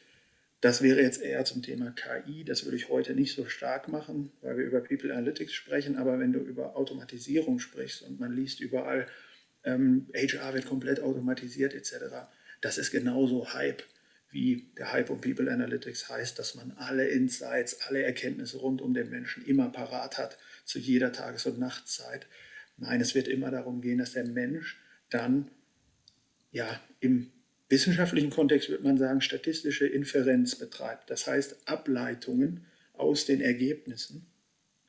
[0.65, 2.43] das wäre jetzt eher zum Thema KI.
[2.43, 5.95] Das würde ich heute nicht so stark machen, weil wir über People Analytics sprechen.
[5.95, 9.05] Aber wenn du über Automatisierung sprichst und man liest überall,
[9.63, 12.05] ähm, HR wird komplett automatisiert etc.,
[12.61, 13.83] das ist genauso Hype,
[14.31, 18.95] wie der Hype um People Analytics heißt, dass man alle Insights, alle Erkenntnisse rund um
[18.95, 22.25] den Menschen immer parat hat zu jeder Tages- und Nachtzeit.
[22.77, 25.51] Nein, es wird immer darum gehen, dass der Mensch dann
[26.51, 27.31] ja im
[27.69, 31.09] wissenschaftlichen Kontext würde man sagen, statistische Inferenz betreibt.
[31.09, 34.27] Das heißt, Ableitungen aus den Ergebnissen,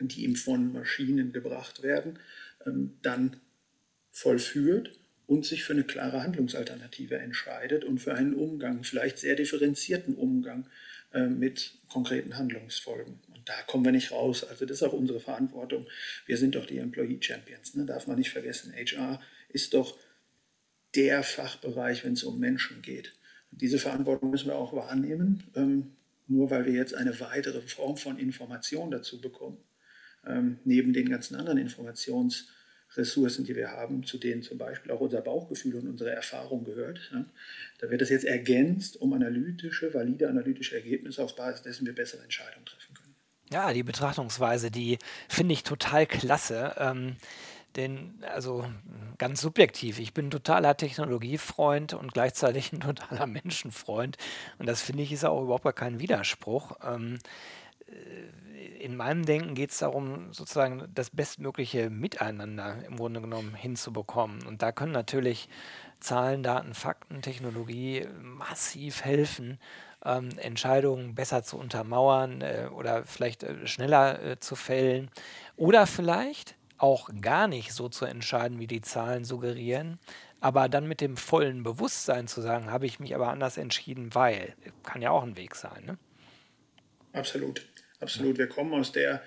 [0.00, 2.18] die ihm von Maschinen gebracht werden,
[2.66, 3.36] ähm, dann
[4.12, 10.14] vollführt und sich für eine klare Handlungsalternative entscheidet und für einen Umgang, vielleicht sehr differenzierten
[10.14, 10.68] Umgang
[11.12, 13.18] äh, mit konkreten Handlungsfolgen.
[13.34, 14.44] Und da kommen wir nicht raus.
[14.44, 15.86] Also das ist auch unsere Verantwortung.
[16.26, 17.86] Wir sind doch die Employee Champions, ne?
[17.86, 18.72] darf man nicht vergessen.
[18.72, 19.98] HR ist doch
[20.96, 23.12] der Fachbereich, wenn es um Menschen geht.
[23.50, 25.44] Diese Verantwortung müssen wir auch wahrnehmen.
[25.54, 25.96] Ähm,
[26.28, 29.58] nur weil wir jetzt eine weitere Form von Information dazu bekommen,
[30.26, 35.20] ähm, neben den ganzen anderen Informationsressourcen, die wir haben, zu denen zum Beispiel auch unser
[35.20, 36.98] Bauchgefühl und unsere Erfahrung gehört.
[37.12, 37.24] Ja,
[37.78, 42.22] da wird das jetzt ergänzt um analytische, valide analytische Ergebnisse, auf Basis dessen wir bessere
[42.22, 43.14] Entscheidungen treffen können.
[43.52, 46.74] Ja, die Betrachtungsweise, die finde ich total klasse.
[46.78, 47.16] Ähm,
[47.76, 48.64] denn, also
[49.18, 54.16] ganz subjektiv, ich bin totaler Technologiefreund und gleichzeitig ein totaler Menschenfreund.
[54.58, 56.72] Und das finde ich ist auch überhaupt gar kein Widerspruch.
[56.84, 57.18] Ähm,
[57.86, 64.46] äh, in meinem Denken geht es darum, sozusagen das bestmögliche Miteinander im Grunde genommen hinzubekommen.
[64.46, 65.48] Und da können natürlich
[66.00, 69.58] Zahlen, Daten, Fakten, Technologie massiv helfen,
[70.04, 75.10] ähm, Entscheidungen besser zu untermauern äh, oder vielleicht äh, schneller äh, zu fällen.
[75.56, 79.98] Oder vielleicht auch gar nicht so zu entscheiden, wie die Zahlen suggerieren,
[80.40, 84.54] aber dann mit dem vollen Bewusstsein zu sagen, habe ich mich aber anders entschieden, weil,
[84.82, 85.84] kann ja auch ein Weg sein.
[85.86, 85.98] Ne?
[87.12, 87.66] Absolut,
[88.00, 88.38] absolut.
[88.38, 89.22] Wir kommen aus der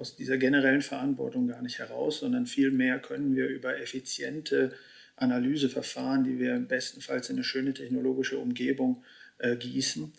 [0.00, 4.74] aus dieser generellen Verantwortung gar nicht heraus, sondern vielmehr können wir über effiziente
[5.16, 9.04] Analyseverfahren, die wir bestenfalls in eine schöne technologische Umgebung
[9.36, 10.12] äh, gießen,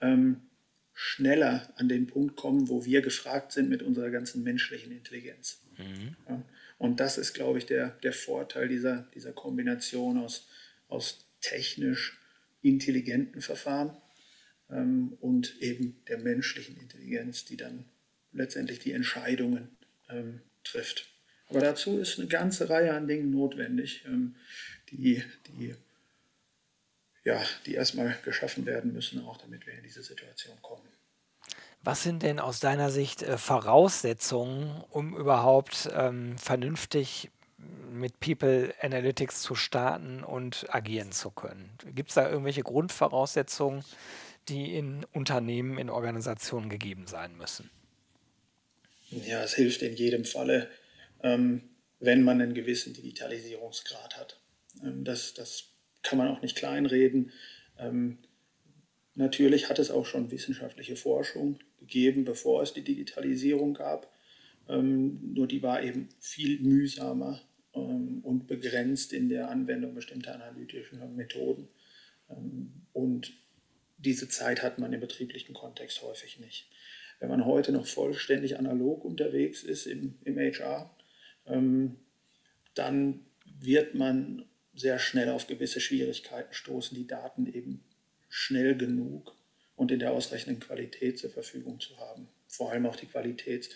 [0.00, 0.40] ähm,
[0.92, 5.62] schneller an den Punkt kommen, wo wir gefragt sind mit unserer ganzen menschlichen Intelligenz.
[5.78, 6.16] Mhm.
[6.28, 6.42] Ja,
[6.78, 10.48] und das ist, glaube ich, der, der Vorteil dieser, dieser Kombination aus,
[10.88, 12.18] aus technisch
[12.62, 13.96] intelligenten Verfahren
[14.70, 17.84] ähm, und eben der menschlichen Intelligenz, die dann
[18.32, 19.76] letztendlich die Entscheidungen
[20.08, 21.08] ähm, trifft.
[21.48, 24.34] Aber dazu ist eine ganze Reihe an Dingen notwendig, ähm,
[24.90, 25.74] die, die,
[27.24, 30.88] ja, die erstmal geschaffen werden müssen, auch damit wir in diese Situation kommen.
[31.88, 37.30] Was sind denn aus deiner Sicht äh, Voraussetzungen, um überhaupt ähm, vernünftig
[37.90, 41.70] mit People Analytics zu starten und agieren zu können?
[41.94, 43.84] Gibt es da irgendwelche Grundvoraussetzungen,
[44.50, 47.70] die in Unternehmen, in Organisationen gegeben sein müssen?
[49.08, 50.68] Ja, es hilft in jedem Falle,
[51.22, 51.70] ähm,
[52.00, 54.38] wenn man einen gewissen Digitalisierungsgrad hat.
[54.84, 55.70] Ähm, das, das
[56.02, 57.32] kann man auch nicht kleinreden.
[57.78, 58.18] Ähm,
[59.14, 64.12] natürlich hat es auch schon wissenschaftliche Forschung gegeben, bevor es die Digitalisierung gab.
[64.68, 67.40] Ähm, nur die war eben viel mühsamer
[67.74, 71.68] ähm, und begrenzt in der Anwendung bestimmter analytischer Methoden.
[72.30, 73.32] Ähm, und
[73.98, 76.68] diese Zeit hat man im betrieblichen Kontext häufig nicht.
[77.20, 80.94] Wenn man heute noch vollständig analog unterwegs ist im, im HR,
[81.46, 81.96] ähm,
[82.74, 83.20] dann
[83.60, 87.82] wird man sehr schnell auf gewisse Schwierigkeiten stoßen, die Daten eben
[88.28, 89.34] schnell genug
[89.78, 92.28] und in der ausreichenden Qualität zur Verfügung zu haben.
[92.48, 93.70] Vor allem auch die Qualität,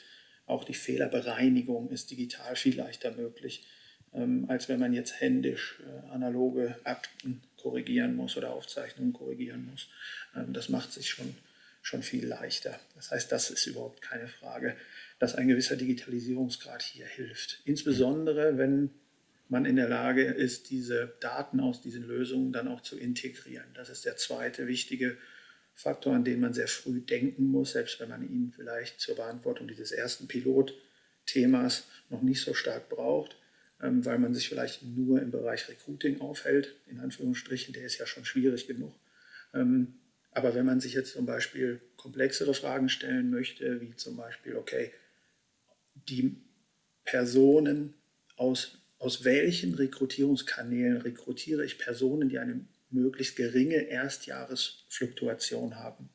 [0.47, 3.65] auch die Fehlerbereinigung ist digital viel leichter möglich,
[4.12, 9.88] ähm, als wenn man jetzt händisch äh, analoge Akten korrigieren muss oder Aufzeichnungen korrigieren muss.
[10.35, 11.37] Ähm, das macht sich schon,
[11.83, 12.81] schon viel leichter.
[12.97, 14.77] Das heißt, das ist überhaupt keine Frage,
[15.21, 17.61] dass ein gewisser Digitalisierungsgrad hier hilft.
[17.65, 18.91] Insbesondere, wenn
[19.49, 23.69] man in der Lage ist, diese Daten aus diesen Lösungen dann auch zu integrieren.
[23.75, 25.21] Das ist der zweite wichtige Punkt
[25.74, 29.68] Faktor, an den man sehr früh denken muss, selbst wenn man ihn vielleicht zur Beantwortung
[29.68, 33.37] dieses ersten Pilotthemas noch nicht so stark braucht,
[33.80, 38.06] ähm, weil man sich vielleicht nur im Bereich Recruiting aufhält, in Anführungsstrichen, der ist ja
[38.06, 38.94] schon schwierig genug.
[39.54, 39.94] Ähm,
[40.30, 44.92] aber wenn man sich jetzt zum Beispiel komplexere Fragen stellen möchte, wie zum Beispiel, okay,
[46.08, 46.37] die
[47.04, 47.94] Personen
[48.37, 56.11] aus, aus welchen Rekrutierungskanälen rekrutiere ich Personen, die eine möglichst geringe Erstjahresfluktuation haben,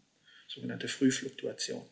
[0.47, 1.85] sogenannte Frühfluktuation.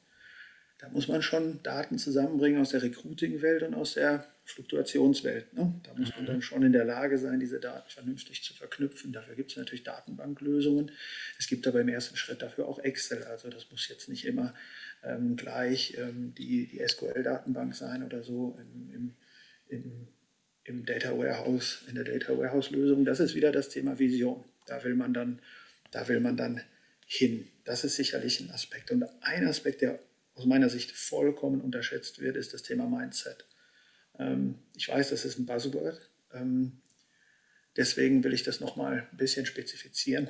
[0.79, 5.53] Da muss man schon Daten zusammenbringen aus der Recruiting-Welt und aus der Fluktuationswelt.
[5.53, 5.73] Ne?
[5.83, 9.13] Da muss man dann schon in der Lage sein, diese Daten vernünftig zu verknüpfen.
[9.13, 10.91] Dafür gibt es natürlich Datenbanklösungen.
[11.39, 13.23] Es gibt aber im ersten Schritt dafür auch Excel.
[13.23, 14.53] Also das muss jetzt nicht immer
[15.03, 19.15] ähm, gleich ähm, die, die SQL-Datenbank sein oder so im, im,
[19.69, 20.07] im,
[20.65, 23.05] im Data Warehouse, in der Data Warehouse-Lösung.
[23.05, 24.43] Das ist wieder das Thema Vision.
[24.65, 25.41] Da will man dann,
[25.91, 26.61] da will man dann
[27.05, 27.47] hin.
[27.63, 28.91] Das ist sicherlich ein Aspekt.
[28.91, 29.99] Und ein Aspekt, der
[30.35, 33.45] aus meiner Sicht vollkommen unterschätzt wird, ist das Thema Mindset.
[34.19, 36.09] Ähm, ich weiß, das ist ein Buzzword.
[36.33, 36.81] Ähm,
[37.75, 40.29] deswegen will ich das nochmal ein bisschen spezifizieren.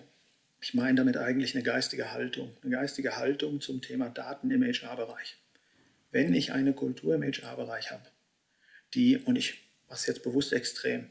[0.61, 2.55] Ich meine damit eigentlich eine geistige Haltung.
[2.61, 5.37] Eine geistige Haltung zum Thema Daten im HR-Bereich.
[6.11, 8.05] Wenn ich eine Kultur im HR-Bereich habe,
[8.93, 11.09] die, und ich mache es jetzt bewusst extrem,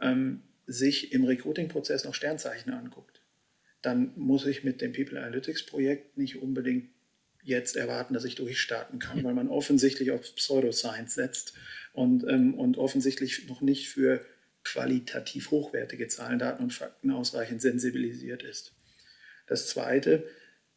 [0.00, 3.20] ähm, sich im Recruiting-Prozess noch Sternzeichen anguckt,
[3.82, 6.88] dann muss ich mit dem People Analytics-Projekt nicht unbedingt
[7.42, 11.54] jetzt erwarten, dass ich durchstarten kann, weil man offensichtlich auf Pseudoscience setzt
[11.92, 14.24] und, ähm, und offensichtlich noch nicht für
[14.64, 18.72] qualitativ hochwertige Zahlen, Daten und Fakten ausreichend sensibilisiert ist.
[19.46, 20.26] Das Zweite,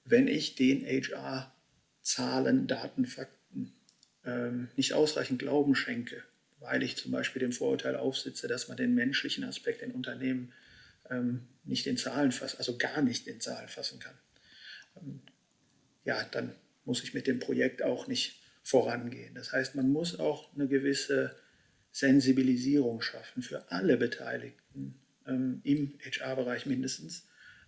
[0.03, 1.55] wenn ich den HR
[2.01, 3.73] Zahlen, Daten, Fakten
[4.25, 6.23] ähm, nicht ausreichend Glauben schenke,
[6.59, 10.53] weil ich zum Beispiel dem Vorurteil aufsitze, dass man den menschlichen Aspekt in Unternehmen
[11.09, 14.15] ähm, nicht in Zahlen fassen, also gar nicht in Zahlen fassen kann.
[14.97, 15.21] Ähm,
[16.03, 19.35] ja, dann muss ich mit dem Projekt auch nicht vorangehen.
[19.35, 21.35] Das heißt, man muss auch eine gewisse
[21.91, 27.27] Sensibilisierung schaffen für alle Beteiligten ähm, im HR-Bereich mindestens,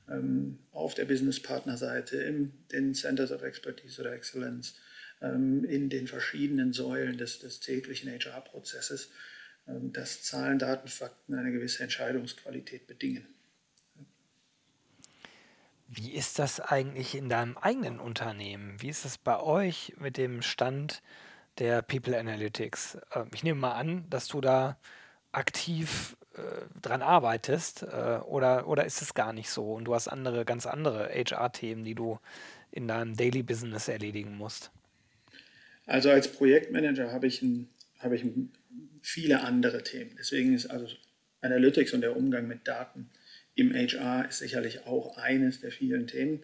[0.09, 4.75] ähm, auf der Business-Partner-Seite, in den Centers of Expertise oder Excellence,
[5.21, 9.11] in den verschiedenen Säulen des, des täglichen HR-Prozesses,
[9.67, 13.27] ähm, dass Zahlen, Daten, Fakten eine gewisse Entscheidungsqualität bedingen.
[15.87, 18.79] Wie ist das eigentlich in deinem eigenen Unternehmen?
[18.79, 21.01] Wie ist es bei euch mit dem Stand
[21.57, 22.99] der People Analytics?
[23.13, 24.77] Ähm, ich nehme mal an, dass du da
[25.31, 26.41] aktiv äh,
[26.81, 30.65] dran arbeitest äh, oder, oder ist es gar nicht so und du hast andere, ganz
[30.65, 32.19] andere HR-Themen, die du
[32.71, 34.71] in deinem Daily Business erledigen musst?
[35.89, 38.25] Also als Projektmanager habe ich, ein, habe ich
[39.01, 40.11] viele andere Themen.
[40.17, 40.87] Deswegen ist also
[41.41, 43.09] Analytics und der Umgang mit Daten
[43.55, 46.43] im HR ist sicherlich auch eines der vielen Themen.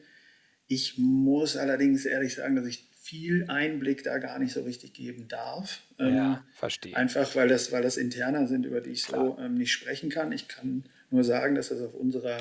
[0.67, 5.27] Ich muss allerdings ehrlich sagen, dass ich viel Einblick da gar nicht so richtig geben
[5.27, 5.83] darf.
[5.99, 6.95] Ja, ähm, verstehe.
[6.95, 9.37] Einfach weil das, weil das interner sind, über die ich Klar.
[9.37, 10.31] so ähm, nicht sprechen kann.
[10.31, 12.37] Ich kann nur sagen, dass das auf unserer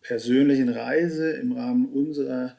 [0.00, 2.58] persönlichen Reise, im Rahmen unserer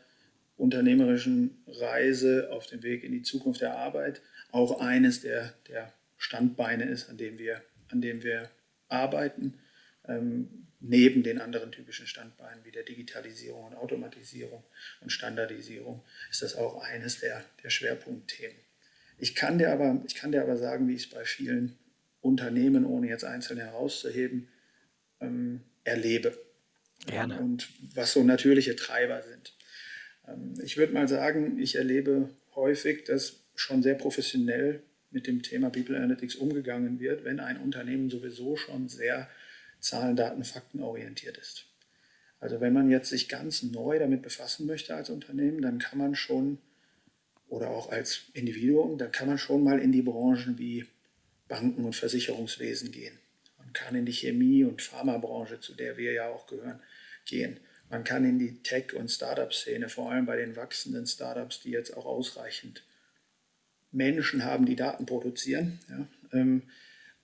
[0.58, 6.86] unternehmerischen Reise auf dem Weg in die Zukunft der Arbeit auch eines der, der Standbeine
[6.86, 8.50] ist, an dem wir, an dem wir
[8.88, 9.60] arbeiten.
[10.08, 14.64] Ähm, neben den anderen typischen Standbeinen wie der Digitalisierung und Automatisierung
[15.00, 18.58] und Standardisierung ist das auch eines der, der Schwerpunktthemen.
[19.18, 21.78] Ich kann, dir aber, ich kann dir aber sagen, wie ich es bei vielen
[22.20, 24.50] Unternehmen, ohne jetzt einzeln herauszuheben,
[25.22, 26.38] ähm, erlebe.
[27.06, 27.40] Gerne.
[27.40, 29.54] Und was so natürliche Treiber sind.
[30.28, 34.82] Ähm, ich würde mal sagen, ich erlebe häufig, dass schon sehr professionell
[35.12, 39.30] mit dem Thema People Analytics umgegangen wird, wenn ein Unternehmen sowieso schon sehr
[39.80, 41.66] Zahlen, Daten, Fakten orientiert ist.
[42.40, 46.16] Also wenn man jetzt sich ganz neu damit befassen möchte als Unternehmen, dann kann man
[46.16, 46.58] schon,
[47.48, 50.86] oder auch als Individuum, dann kann man schon mal in die Branchen wie
[51.48, 53.18] Banken und Versicherungswesen gehen.
[53.58, 56.82] Man kann in die Chemie- und Pharmabranche, zu der wir ja auch gehören,
[57.26, 57.60] gehen.
[57.94, 61.96] Man kann in die Tech- und Startup-Szene, vor allem bei den wachsenden Startups, die jetzt
[61.96, 62.84] auch ausreichend
[63.92, 65.78] Menschen haben, die Daten produzieren.
[65.88, 66.64] Ja, ähm,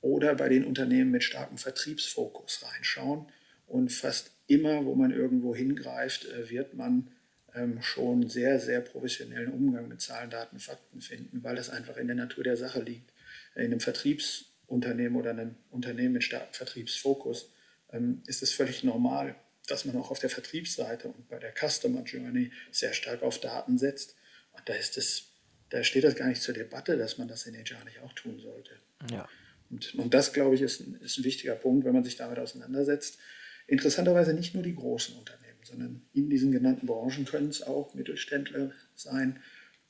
[0.01, 3.25] oder bei den Unternehmen mit starkem Vertriebsfokus reinschauen.
[3.65, 7.09] Und fast immer, wo man irgendwo hingreift, äh, wird man
[7.55, 12.05] ähm, schon sehr, sehr professionellen Umgang mit Zahlen, Daten, Fakten finden, weil es einfach in
[12.05, 13.11] der Natur der Sache liegt.
[13.55, 17.51] In einem Vertriebsunternehmen oder einem Unternehmen mit starkem Vertriebsfokus
[17.91, 19.35] ähm, ist es völlig normal,
[19.71, 23.77] dass man auch auf der Vertriebsseite und bei der Customer Journey sehr stark auf Daten
[23.77, 24.15] setzt.
[24.51, 25.31] Und da ist es,
[25.69, 28.39] da steht das gar nicht zur Debatte, dass man das in HR nicht auch tun
[28.39, 28.71] sollte.
[29.11, 29.27] Ja.
[29.69, 32.39] Und, und das, glaube ich, ist ein, ist ein wichtiger Punkt, wenn man sich damit
[32.39, 33.19] auseinandersetzt.
[33.67, 38.71] Interessanterweise nicht nur die großen Unternehmen, sondern in diesen genannten Branchen können es auch Mittelständler
[38.95, 39.41] sein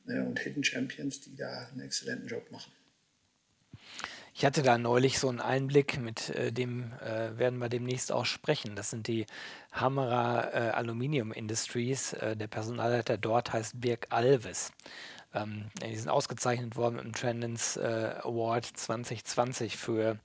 [0.08, 2.74] äh, und Hidden Champions, die da einen exzellenten Job machen.
[4.40, 8.24] Ich hatte da neulich so einen Einblick, mit äh, dem äh, werden wir demnächst auch
[8.24, 8.74] sprechen.
[8.78, 9.26] Das sind die
[9.74, 12.14] Hammerer äh, Aluminium Industries.
[12.14, 14.72] Äh, der Personalleiter dort heißt Birk Alves.
[15.34, 20.18] Ähm, die sind ausgezeichnet worden mit dem Trendens äh, Award 2020 für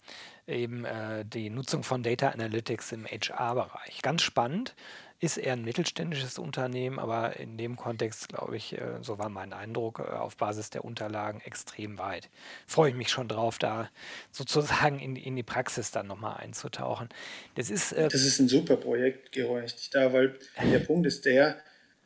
[0.46, 4.02] eben äh, die Nutzung von Data Analytics im HR-Bereich.
[4.02, 4.74] Ganz spannend,
[5.20, 9.52] ist eher ein mittelständisches Unternehmen, aber in dem Kontext, glaube ich, äh, so war mein
[9.52, 12.28] Eindruck, äh, auf Basis der Unterlagen extrem weit.
[12.66, 13.88] Freue ich mich schon drauf, da
[14.30, 17.08] sozusagen in, in die Praxis dann nochmal einzutauchen.
[17.54, 21.56] Das ist, äh, das ist ein super Projekt, Geroy, da, weil der Punkt ist der,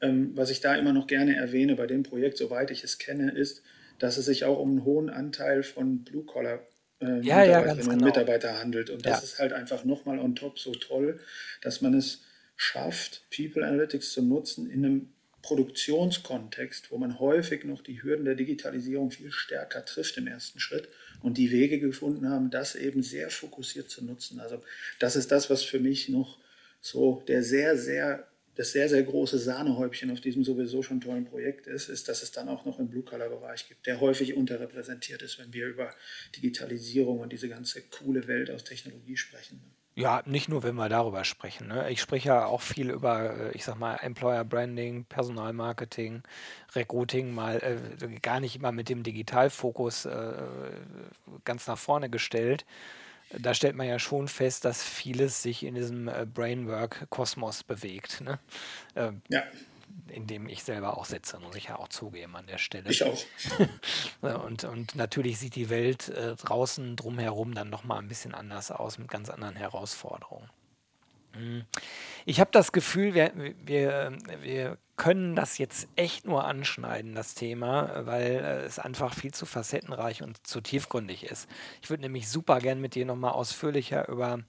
[0.00, 3.32] ähm, was ich da immer noch gerne erwähne bei dem Projekt, soweit ich es kenne,
[3.32, 3.62] ist,
[3.98, 6.61] dass es sich auch um einen hohen Anteil von Blue-Collar
[7.00, 8.04] äh, ja, Mitarbeiterinnen ja, und genau.
[8.06, 8.90] Mitarbeiter handelt.
[8.90, 9.24] Und das ja.
[9.24, 11.20] ist halt einfach nochmal on top so toll,
[11.62, 12.22] dass man es
[12.56, 18.34] schafft, People Analytics zu nutzen in einem Produktionskontext, wo man häufig noch die Hürden der
[18.34, 20.88] Digitalisierung viel stärker trifft im ersten Schritt
[21.22, 24.40] und die Wege gefunden haben, das eben sehr fokussiert zu nutzen.
[24.40, 24.61] Also
[24.98, 26.38] das ist das, was für mich noch
[26.80, 28.26] so der sehr, sehr
[28.59, 32.33] das sehr, sehr große Sahnehäubchen auf diesem sowieso schon tollen Projekt ist, ist, dass es
[32.33, 35.94] dann auch noch einen Blue-Color-Bereich gibt, der häufig unterrepräsentiert ist, wenn wir über
[36.35, 39.61] Digitalisierung und diese ganze coole Welt aus Technologie sprechen.
[39.94, 41.68] Ja, nicht nur, wenn wir darüber sprechen.
[41.68, 41.88] Ne?
[41.90, 46.23] Ich spreche ja auch viel über, äh, ich sag mal, Employer Branding, Personalmarketing,
[46.75, 50.33] Recruiting, mal äh, gar nicht immer mit dem Digitalfokus äh,
[51.44, 52.64] ganz nach vorne gestellt.
[53.31, 58.21] Da stellt man ja schon fest, dass vieles sich in diesem äh, Brainwork-Kosmos bewegt.
[58.21, 58.38] Ne?
[58.97, 59.43] Ähm, ja.
[60.09, 62.91] In dem ich selber auch sitze, muss ich ja auch zugeben an der Stelle.
[62.91, 63.19] Ich auch.
[64.45, 68.99] und, und natürlich sieht die Welt äh, draußen drumherum dann nochmal ein bisschen anders aus,
[68.99, 70.49] mit ganz anderen Herausforderungen.
[71.33, 71.64] Hm.
[72.25, 73.33] Ich habe das Gefühl, wir,
[73.64, 79.32] wir, wir können das jetzt echt nur anschneiden, das Thema, weil äh, es einfach viel
[79.32, 81.48] zu facettenreich und zu tiefgründig ist.
[81.80, 84.40] Ich würde nämlich super gern mit dir nochmal ausführlicher über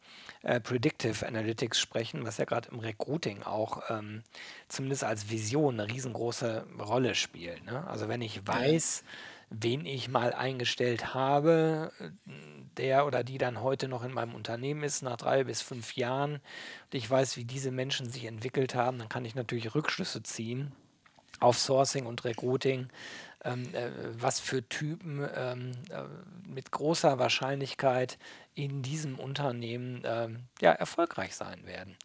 [0.41, 4.23] äh, Predictive Analytics sprechen, was ja gerade im Recruiting auch ähm,
[4.67, 7.63] zumindest als Vision eine riesengroße Rolle spielt.
[7.65, 7.87] Ne?
[7.87, 9.03] Also wenn ich weiß,
[9.49, 11.91] wen ich mal eingestellt habe,
[12.77, 16.33] der oder die dann heute noch in meinem Unternehmen ist, nach drei bis fünf Jahren,
[16.35, 20.71] und ich weiß, wie diese Menschen sich entwickelt haben, dann kann ich natürlich Rückschlüsse ziehen
[21.39, 22.89] auf Sourcing und Recruiting,
[23.43, 26.03] ähm, äh, was für Typen ähm, äh,
[26.47, 28.17] mit großer Wahrscheinlichkeit
[28.55, 31.95] in diesem Unternehmen ähm, ja, erfolgreich sein werden.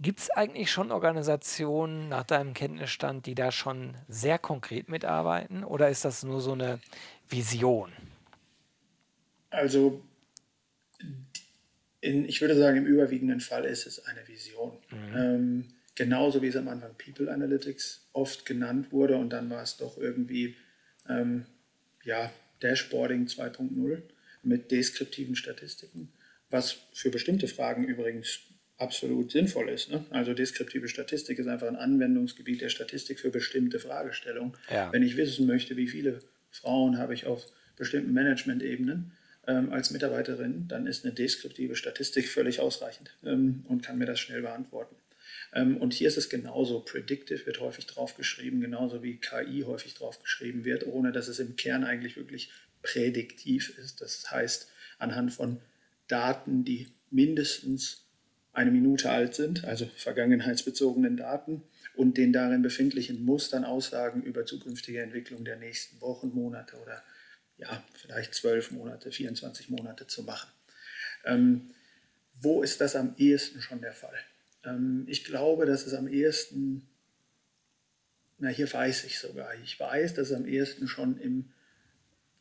[0.00, 5.88] Gibt es eigentlich schon Organisationen nach deinem Kenntnisstand, die da schon sehr konkret mitarbeiten oder
[5.88, 6.78] ist das nur so eine
[7.28, 7.92] Vision?
[9.50, 10.02] Also
[12.00, 14.78] in, ich würde sagen, im überwiegenden Fall ist es eine Vision.
[14.90, 15.16] Mhm.
[15.16, 15.64] Ähm,
[15.96, 19.98] genauso wie es am Anfang People Analytics oft genannt wurde und dann war es doch
[19.98, 20.54] irgendwie
[21.08, 21.46] ähm,
[22.04, 24.02] ja, Dashboarding 2.0
[24.44, 26.12] mit deskriptiven Statistiken,
[26.50, 28.47] was für bestimmte Fragen übrigens
[28.78, 29.90] absolut sinnvoll ist.
[29.90, 30.04] Ne?
[30.10, 34.54] Also deskriptive Statistik ist einfach ein Anwendungsgebiet der Statistik für bestimmte Fragestellungen.
[34.70, 34.92] Ja.
[34.92, 37.44] Wenn ich wissen möchte, wie viele Frauen habe ich auf
[37.76, 39.12] bestimmten Management-Ebenen
[39.46, 44.20] ähm, als Mitarbeiterin, dann ist eine deskriptive Statistik völlig ausreichend ähm, und kann mir das
[44.20, 44.94] schnell beantworten.
[45.52, 46.80] Ähm, und hier ist es genauso.
[46.80, 51.84] Predictive wird häufig draufgeschrieben, genauso wie KI häufig draufgeschrieben wird, ohne dass es im Kern
[51.84, 52.50] eigentlich wirklich
[52.82, 54.00] prädiktiv ist.
[54.00, 55.60] Das heißt, anhand von
[56.06, 58.07] Daten, die mindestens
[58.58, 61.62] eine Minute alt sind, also vergangenheitsbezogenen Daten
[61.94, 67.02] und den darin befindlichen Mustern Aussagen über zukünftige Entwicklung der nächsten Wochen, Monate oder
[67.56, 70.50] ja, vielleicht zwölf Monate, 24 Monate zu machen.
[71.24, 71.70] Ähm,
[72.40, 74.18] wo ist das am ehesten schon der Fall?
[74.64, 76.88] Ähm, ich glaube, dass es am ehesten,
[78.38, 81.52] na hier weiß ich sogar, ich weiß, dass es am ehesten schon im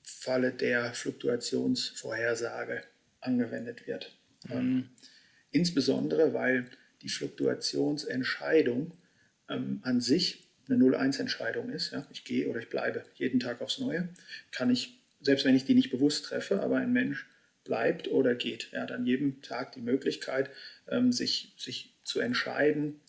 [0.01, 2.81] Falle der Fluktuationsvorhersage
[3.21, 4.17] angewendet wird.
[4.45, 4.51] Mhm.
[4.51, 4.89] Ähm,
[5.51, 6.69] Insbesondere, weil
[7.01, 8.91] die Fluktuationsentscheidung
[9.49, 11.93] ähm, an sich eine 0-1-Entscheidung ist.
[11.93, 12.05] Ja?
[12.11, 14.09] Ich gehe oder ich bleibe jeden Tag aufs Neue.
[14.51, 17.25] Kann ich, selbst wenn ich die nicht bewusst treffe, aber ein Mensch
[17.63, 18.69] bleibt oder geht.
[18.71, 20.49] Er hat an jedem Tag die Möglichkeit,
[20.87, 23.01] ähm, sich, sich zu entscheiden,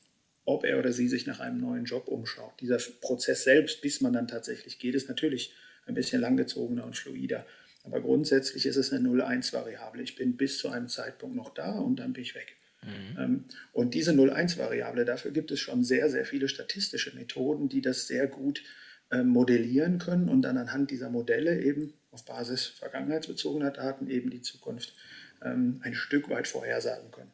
[0.45, 2.61] ob er oder sie sich nach einem neuen Job umschaut.
[2.61, 5.53] Dieser Prozess selbst, bis man dann tatsächlich geht, ist natürlich
[5.87, 7.47] ein bisschen langgezogener und fluider.
[7.89, 10.03] Aber grundsätzlich ist es eine 0-1-Variable.
[10.03, 12.57] Ich bin bis zu einem Zeitpunkt noch da und dann bin ich weg.
[12.83, 13.19] Mhm.
[13.19, 18.07] Ähm, und diese 0-1-Variable, dafür gibt es schon sehr, sehr viele statistische Methoden, die das
[18.07, 18.63] sehr gut
[19.11, 24.43] ähm, modellieren können und dann anhand dieser Modelle eben auf Basis vergangenheitsbezogener Daten eben die
[24.43, 24.95] Zukunft
[25.43, 27.33] ähm, ein Stück weit vorhersagen können.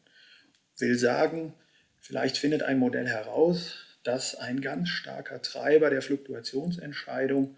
[0.78, 1.54] Will sagen,
[2.00, 7.56] vielleicht findet ein Modell heraus, dass ein ganz starker Treiber der Fluktuationsentscheidung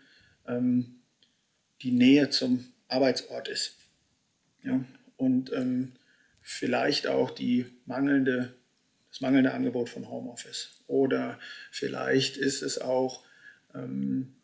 [1.83, 3.77] die Nähe zum Arbeitsort ist.
[4.62, 4.85] Ja?
[5.16, 5.92] Und ähm,
[6.42, 8.55] vielleicht auch die mangelnde,
[9.11, 10.81] das mangelnde Angebot von Homeoffice.
[10.87, 11.38] Oder
[11.70, 13.25] vielleicht ist es auch
[13.75, 14.35] ähm,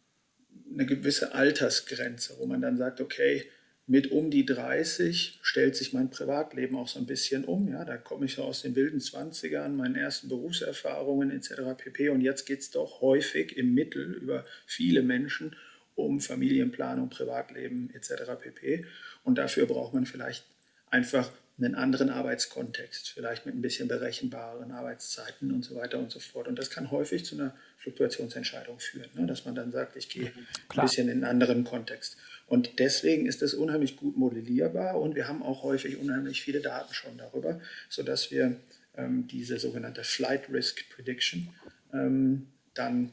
[0.73, 3.45] eine gewisse Altersgrenze, wo man dann sagt, okay,
[3.87, 7.69] mit um die 30 stellt sich mein Privatleben auch so ein bisschen um.
[7.69, 11.77] Ja, da komme ich so aus den wilden 20ern, meinen ersten Berufserfahrungen etc.
[11.77, 12.09] pp.
[12.11, 15.57] Und jetzt geht es doch häufig im Mittel über viele Menschen
[16.03, 18.33] um Familienplanung, Privatleben etc.
[18.41, 18.85] pp.
[19.25, 20.45] Und dafür braucht man vielleicht
[20.91, 26.19] einfach einen anderen Arbeitskontext, vielleicht mit ein bisschen berechenbareren Arbeitszeiten und so weiter und so
[26.19, 26.49] fort.
[26.49, 29.27] Und das kann häufig zu einer Fluktuationsentscheidung führen, ne?
[29.27, 32.17] dass man dann sagt, ich gehe mhm, ein bisschen in einen anderen Kontext.
[32.47, 36.93] Und deswegen ist das unheimlich gut modellierbar und wir haben auch häufig unheimlich viele Daten
[36.95, 38.57] schon darüber, sodass wir
[38.97, 41.49] ähm, diese sogenannte Flight Risk Prediction
[41.93, 43.13] ähm, dann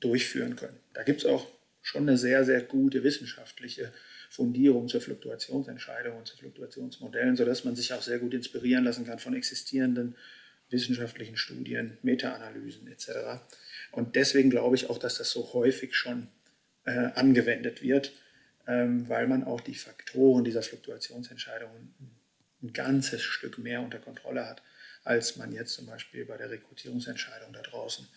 [0.00, 0.78] durchführen können.
[0.94, 1.46] Da gibt es auch
[1.82, 3.92] schon eine sehr, sehr gute wissenschaftliche
[4.30, 9.18] Fundierung zur Fluktuationsentscheidung und zu Fluktuationsmodellen, sodass man sich auch sehr gut inspirieren lassen kann
[9.18, 10.16] von existierenden
[10.70, 13.42] wissenschaftlichen Studien, Meta-Analysen etc.
[13.90, 16.28] Und deswegen glaube ich auch, dass das so häufig schon
[16.84, 18.12] äh, angewendet wird,
[18.66, 21.94] ähm, weil man auch die Faktoren dieser Fluktuationsentscheidungen
[22.62, 24.62] ein ganzes Stück mehr unter Kontrolle hat,
[25.04, 28.08] als man jetzt zum Beispiel bei der Rekrutierungsentscheidung da draußen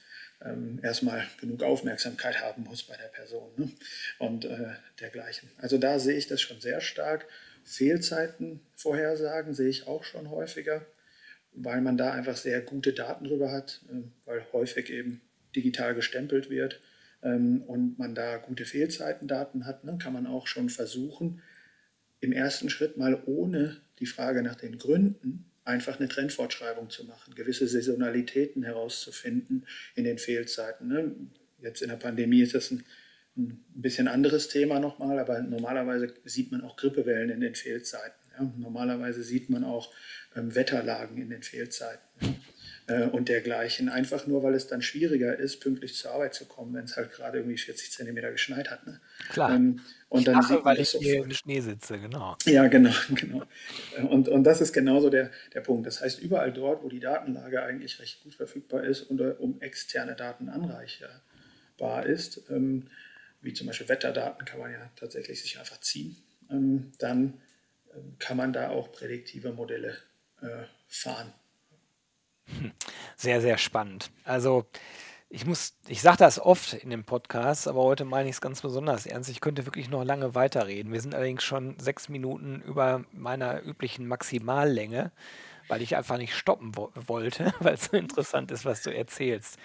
[0.44, 3.70] ähm, erstmal genug Aufmerksamkeit haben muss bei der Person ne?
[4.20, 4.70] und äh,
[5.00, 5.50] dergleichen.
[5.58, 7.28] Also da sehe ich das schon sehr stark
[7.64, 10.86] Fehlzeiten vorhersagen, sehe ich auch schon häufiger,
[11.54, 15.22] weil man da einfach sehr gute Daten drüber hat, äh, weil häufig eben
[15.56, 16.82] digital gestempelt wird
[17.24, 21.42] ähm, und man da gute Fehlzeitendaten hat, ne, kann man auch schon versuchen,
[22.20, 27.36] im ersten Schritt mal ohne die Frage nach den Gründen einfach eine Trendfortschreibung zu machen,
[27.36, 30.88] gewisse Saisonalitäten herauszufinden in den Fehlzeiten.
[30.88, 31.16] Ne?
[31.60, 32.86] Jetzt in der Pandemie ist das ein,
[33.36, 38.20] ein bisschen anderes Thema nochmal, aber normalerweise sieht man auch Grippewellen in den Fehlzeiten.
[38.38, 38.54] Ja?
[38.58, 39.92] Normalerweise sieht man auch
[40.36, 42.08] ähm, Wetterlagen in den Fehlzeiten.
[42.22, 42.36] Ja?
[42.88, 43.90] Äh, und dergleichen.
[43.90, 47.12] Einfach nur, weil es dann schwieriger ist, pünktlich zur Arbeit zu kommen, wenn es halt
[47.12, 48.86] gerade irgendwie 40 Zentimeter geschneit hat.
[48.86, 49.02] Ne?
[49.30, 49.56] Klar.
[49.56, 49.82] Ähm,
[50.16, 52.36] und ich dann lache, weil ich hier im Schnee sitze, genau.
[52.46, 53.44] Ja, genau, genau.
[54.10, 55.86] Und, und das ist genauso der, der Punkt.
[55.88, 59.62] Das heißt, überall dort, wo die Datenlage eigentlich recht gut verfügbar ist und äh, um
[59.62, 62.88] externe Daten anreicherbar ist, ähm,
[63.42, 66.18] wie zum Beispiel Wetterdaten kann man ja tatsächlich sich einfach ziehen,
[66.50, 67.42] ähm, dann
[67.94, 69.98] ähm, kann man da auch prädiktive Modelle
[70.42, 71.34] äh, fahren.
[73.16, 74.12] Sehr, sehr spannend.
[74.24, 74.66] Also
[75.30, 78.62] ich muss, ich sage das oft in dem Podcast, aber heute meine ich es ganz
[78.62, 79.30] besonders ernst.
[79.30, 80.94] Ich könnte wirklich noch lange weiterreden.
[80.94, 85.12] Wir sind allerdings schon sechs Minuten über meiner üblichen Maximallänge,
[85.68, 89.58] weil ich einfach nicht stoppen wo wollte, weil es so interessant ist, was du erzählst.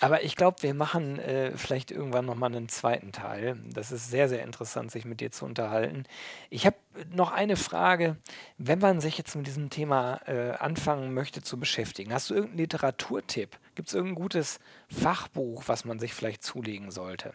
[0.00, 3.56] Aber ich glaube, wir machen äh, vielleicht irgendwann nochmal einen zweiten Teil.
[3.72, 6.04] Das ist sehr, sehr interessant, sich mit dir zu unterhalten.
[6.50, 6.76] Ich habe
[7.10, 8.16] noch eine Frage.
[8.58, 12.58] Wenn man sich jetzt mit diesem Thema äh, anfangen möchte zu beschäftigen, hast du irgendeinen
[12.58, 13.58] Literaturtipp?
[13.78, 14.58] Gibt es irgendein gutes
[14.88, 17.32] Fachbuch, was man sich vielleicht zulegen sollte?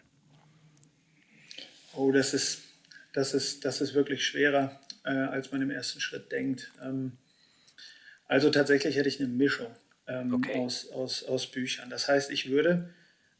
[1.94, 2.64] Oh, das ist,
[3.14, 6.70] das ist, das ist wirklich schwerer, äh, als man im ersten Schritt denkt.
[6.82, 7.12] Ähm,
[8.28, 9.70] also tatsächlich hätte ich eine Mischung
[10.06, 10.58] ähm, okay.
[10.58, 11.88] aus, aus, aus Büchern.
[11.88, 12.90] Das heißt, ich würde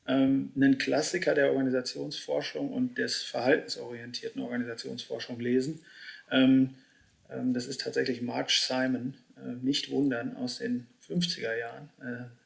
[0.07, 5.85] ähm, einen Klassiker der Organisationsforschung und des verhaltensorientierten Organisationsforschung lesen.
[6.31, 6.77] Ähm,
[7.29, 11.91] ähm das ist tatsächlich March Simon, äh, nicht wundern, aus den 50er Jahren.
[12.01, 12.44] Äh,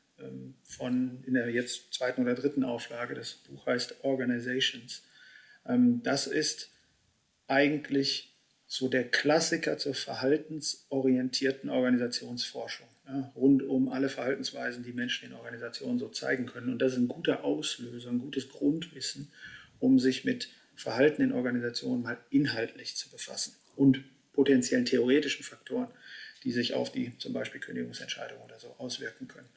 [0.63, 3.15] von in der jetzt zweiten oder dritten Auflage.
[3.15, 5.03] Das Buch heißt Organizations.
[5.67, 6.71] Ähm, das ist
[7.47, 8.35] eigentlich
[8.67, 15.99] so der Klassiker zur verhaltensorientierten Organisationsforschung ja, rund um alle Verhaltensweisen, die Menschen in Organisationen
[15.99, 16.71] so zeigen können.
[16.71, 19.33] Und das ist ein guter Auslöser, ein gutes Grundwissen,
[19.81, 25.89] um sich mit Verhalten in Organisationen mal inhaltlich zu befassen und potenziellen theoretischen Faktoren,
[26.45, 29.49] die sich auf die zum Beispiel Kündigungsentscheidung oder so auswirken können.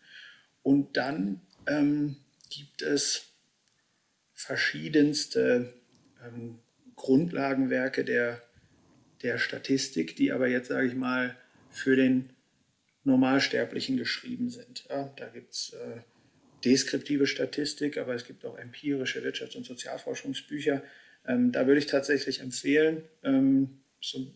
[0.63, 2.17] Und dann ähm,
[2.49, 3.31] gibt es
[4.33, 5.73] verschiedenste
[6.25, 6.59] ähm,
[6.95, 8.41] Grundlagenwerke der,
[9.23, 11.35] der Statistik, die aber jetzt, sage ich mal,
[11.69, 12.31] für den
[13.03, 14.85] Normalsterblichen geschrieben sind.
[14.89, 16.01] Ja, da gibt es äh,
[16.63, 20.83] deskriptive Statistik, aber es gibt auch empirische Wirtschafts- und Sozialforschungsbücher.
[21.25, 24.33] Ähm, da würde ich tatsächlich empfehlen, ähm, so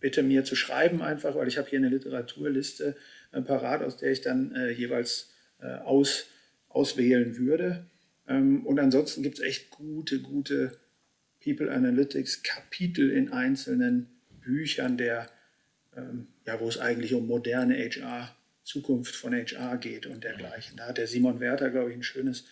[0.00, 2.96] bitte mir zu schreiben einfach, weil ich habe hier eine Literaturliste
[3.32, 5.32] äh, parat, aus der ich dann äh, jeweils
[5.66, 6.26] aus,
[6.68, 7.86] auswählen würde.
[8.26, 10.78] Ähm, und ansonsten gibt es echt gute, gute
[11.42, 14.08] People Analytics Kapitel in einzelnen
[14.40, 15.28] Büchern der
[15.98, 20.76] ähm, ja, wo es eigentlich um moderne HR, Zukunft von HR geht und dergleichen.
[20.76, 22.44] Da hat der Simon Werther, glaube ich, ein schönes,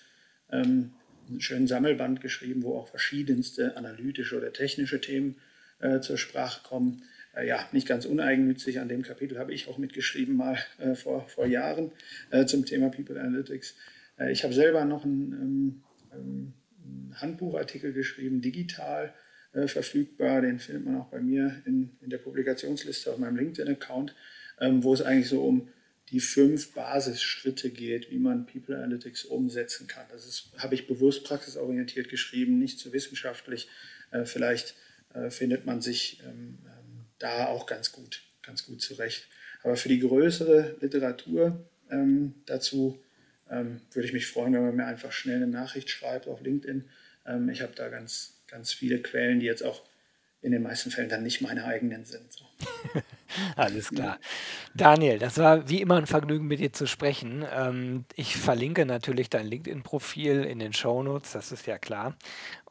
[0.50, 0.92] ähm,
[1.28, 5.36] einen schönen Sammelband geschrieben, wo auch verschiedenste analytische oder technische Themen
[5.78, 7.02] äh, zur Sprache kommen.
[7.36, 11.28] Äh, ja, nicht ganz uneigennützig, an dem Kapitel habe ich auch mitgeschrieben, mal äh, vor,
[11.28, 11.92] vor Jahren
[12.30, 13.74] äh, zum Thema People Analytics.
[14.18, 15.82] Äh, ich habe selber noch einen, ähm,
[16.12, 19.12] ähm, einen Handbuchartikel geschrieben, digital,
[19.52, 20.40] äh, verfügbar.
[20.40, 24.14] Den findet man auch bei mir in, in der Publikationsliste auf meinem LinkedIn-Account,
[24.60, 25.68] ähm, wo es eigentlich so um
[26.10, 30.06] die fünf Basisschritte geht, wie man People Analytics umsetzen kann.
[30.12, 33.68] Das habe ich bewusst praxisorientiert geschrieben, nicht zu wissenschaftlich.
[34.12, 34.76] Äh, vielleicht
[35.30, 36.58] findet man sich ähm,
[37.18, 39.28] da auch ganz gut, ganz gut zurecht.
[39.62, 43.02] Aber für die größere Literatur ähm, dazu
[43.50, 46.84] ähm, würde ich mich freuen, wenn man mir einfach schnell eine Nachricht schreibt auf LinkedIn.
[47.26, 49.82] Ähm, ich habe da ganz, ganz viele Quellen, die jetzt auch
[50.42, 52.32] in den meisten Fällen dann nicht meine eigenen sind.
[52.32, 52.44] So.
[53.56, 54.18] Alles klar.
[54.74, 57.44] Daniel, das war wie immer ein Vergnügen, mit dir zu sprechen.
[57.54, 62.14] Ähm, ich verlinke natürlich dein LinkedIn-Profil in den Shownotes, das ist ja klar.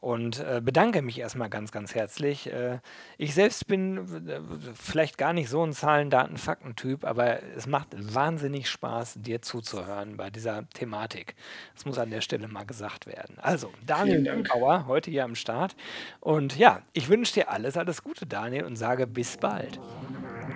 [0.00, 2.52] Und äh, bedanke mich erstmal ganz, ganz herzlich.
[2.52, 2.78] Äh,
[3.18, 4.40] ich selbst bin äh,
[4.74, 10.16] vielleicht gar nicht so ein Zahlen, Daten, Fakten-Typ, aber es macht wahnsinnig Spaß, dir zuzuhören
[10.16, 11.34] bei dieser Thematik.
[11.74, 13.38] Das muss an der Stelle mal gesagt werden.
[13.38, 15.74] Also, Daniel Dankauer, heute hier am Start.
[16.20, 19.80] Und ja, ich wünsche dir alles, alles Gute, Daniel, und sage bis bald.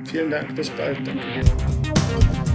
[0.04, 1.06] Vielen Dank, bis bald.
[1.06, 2.49] Danke.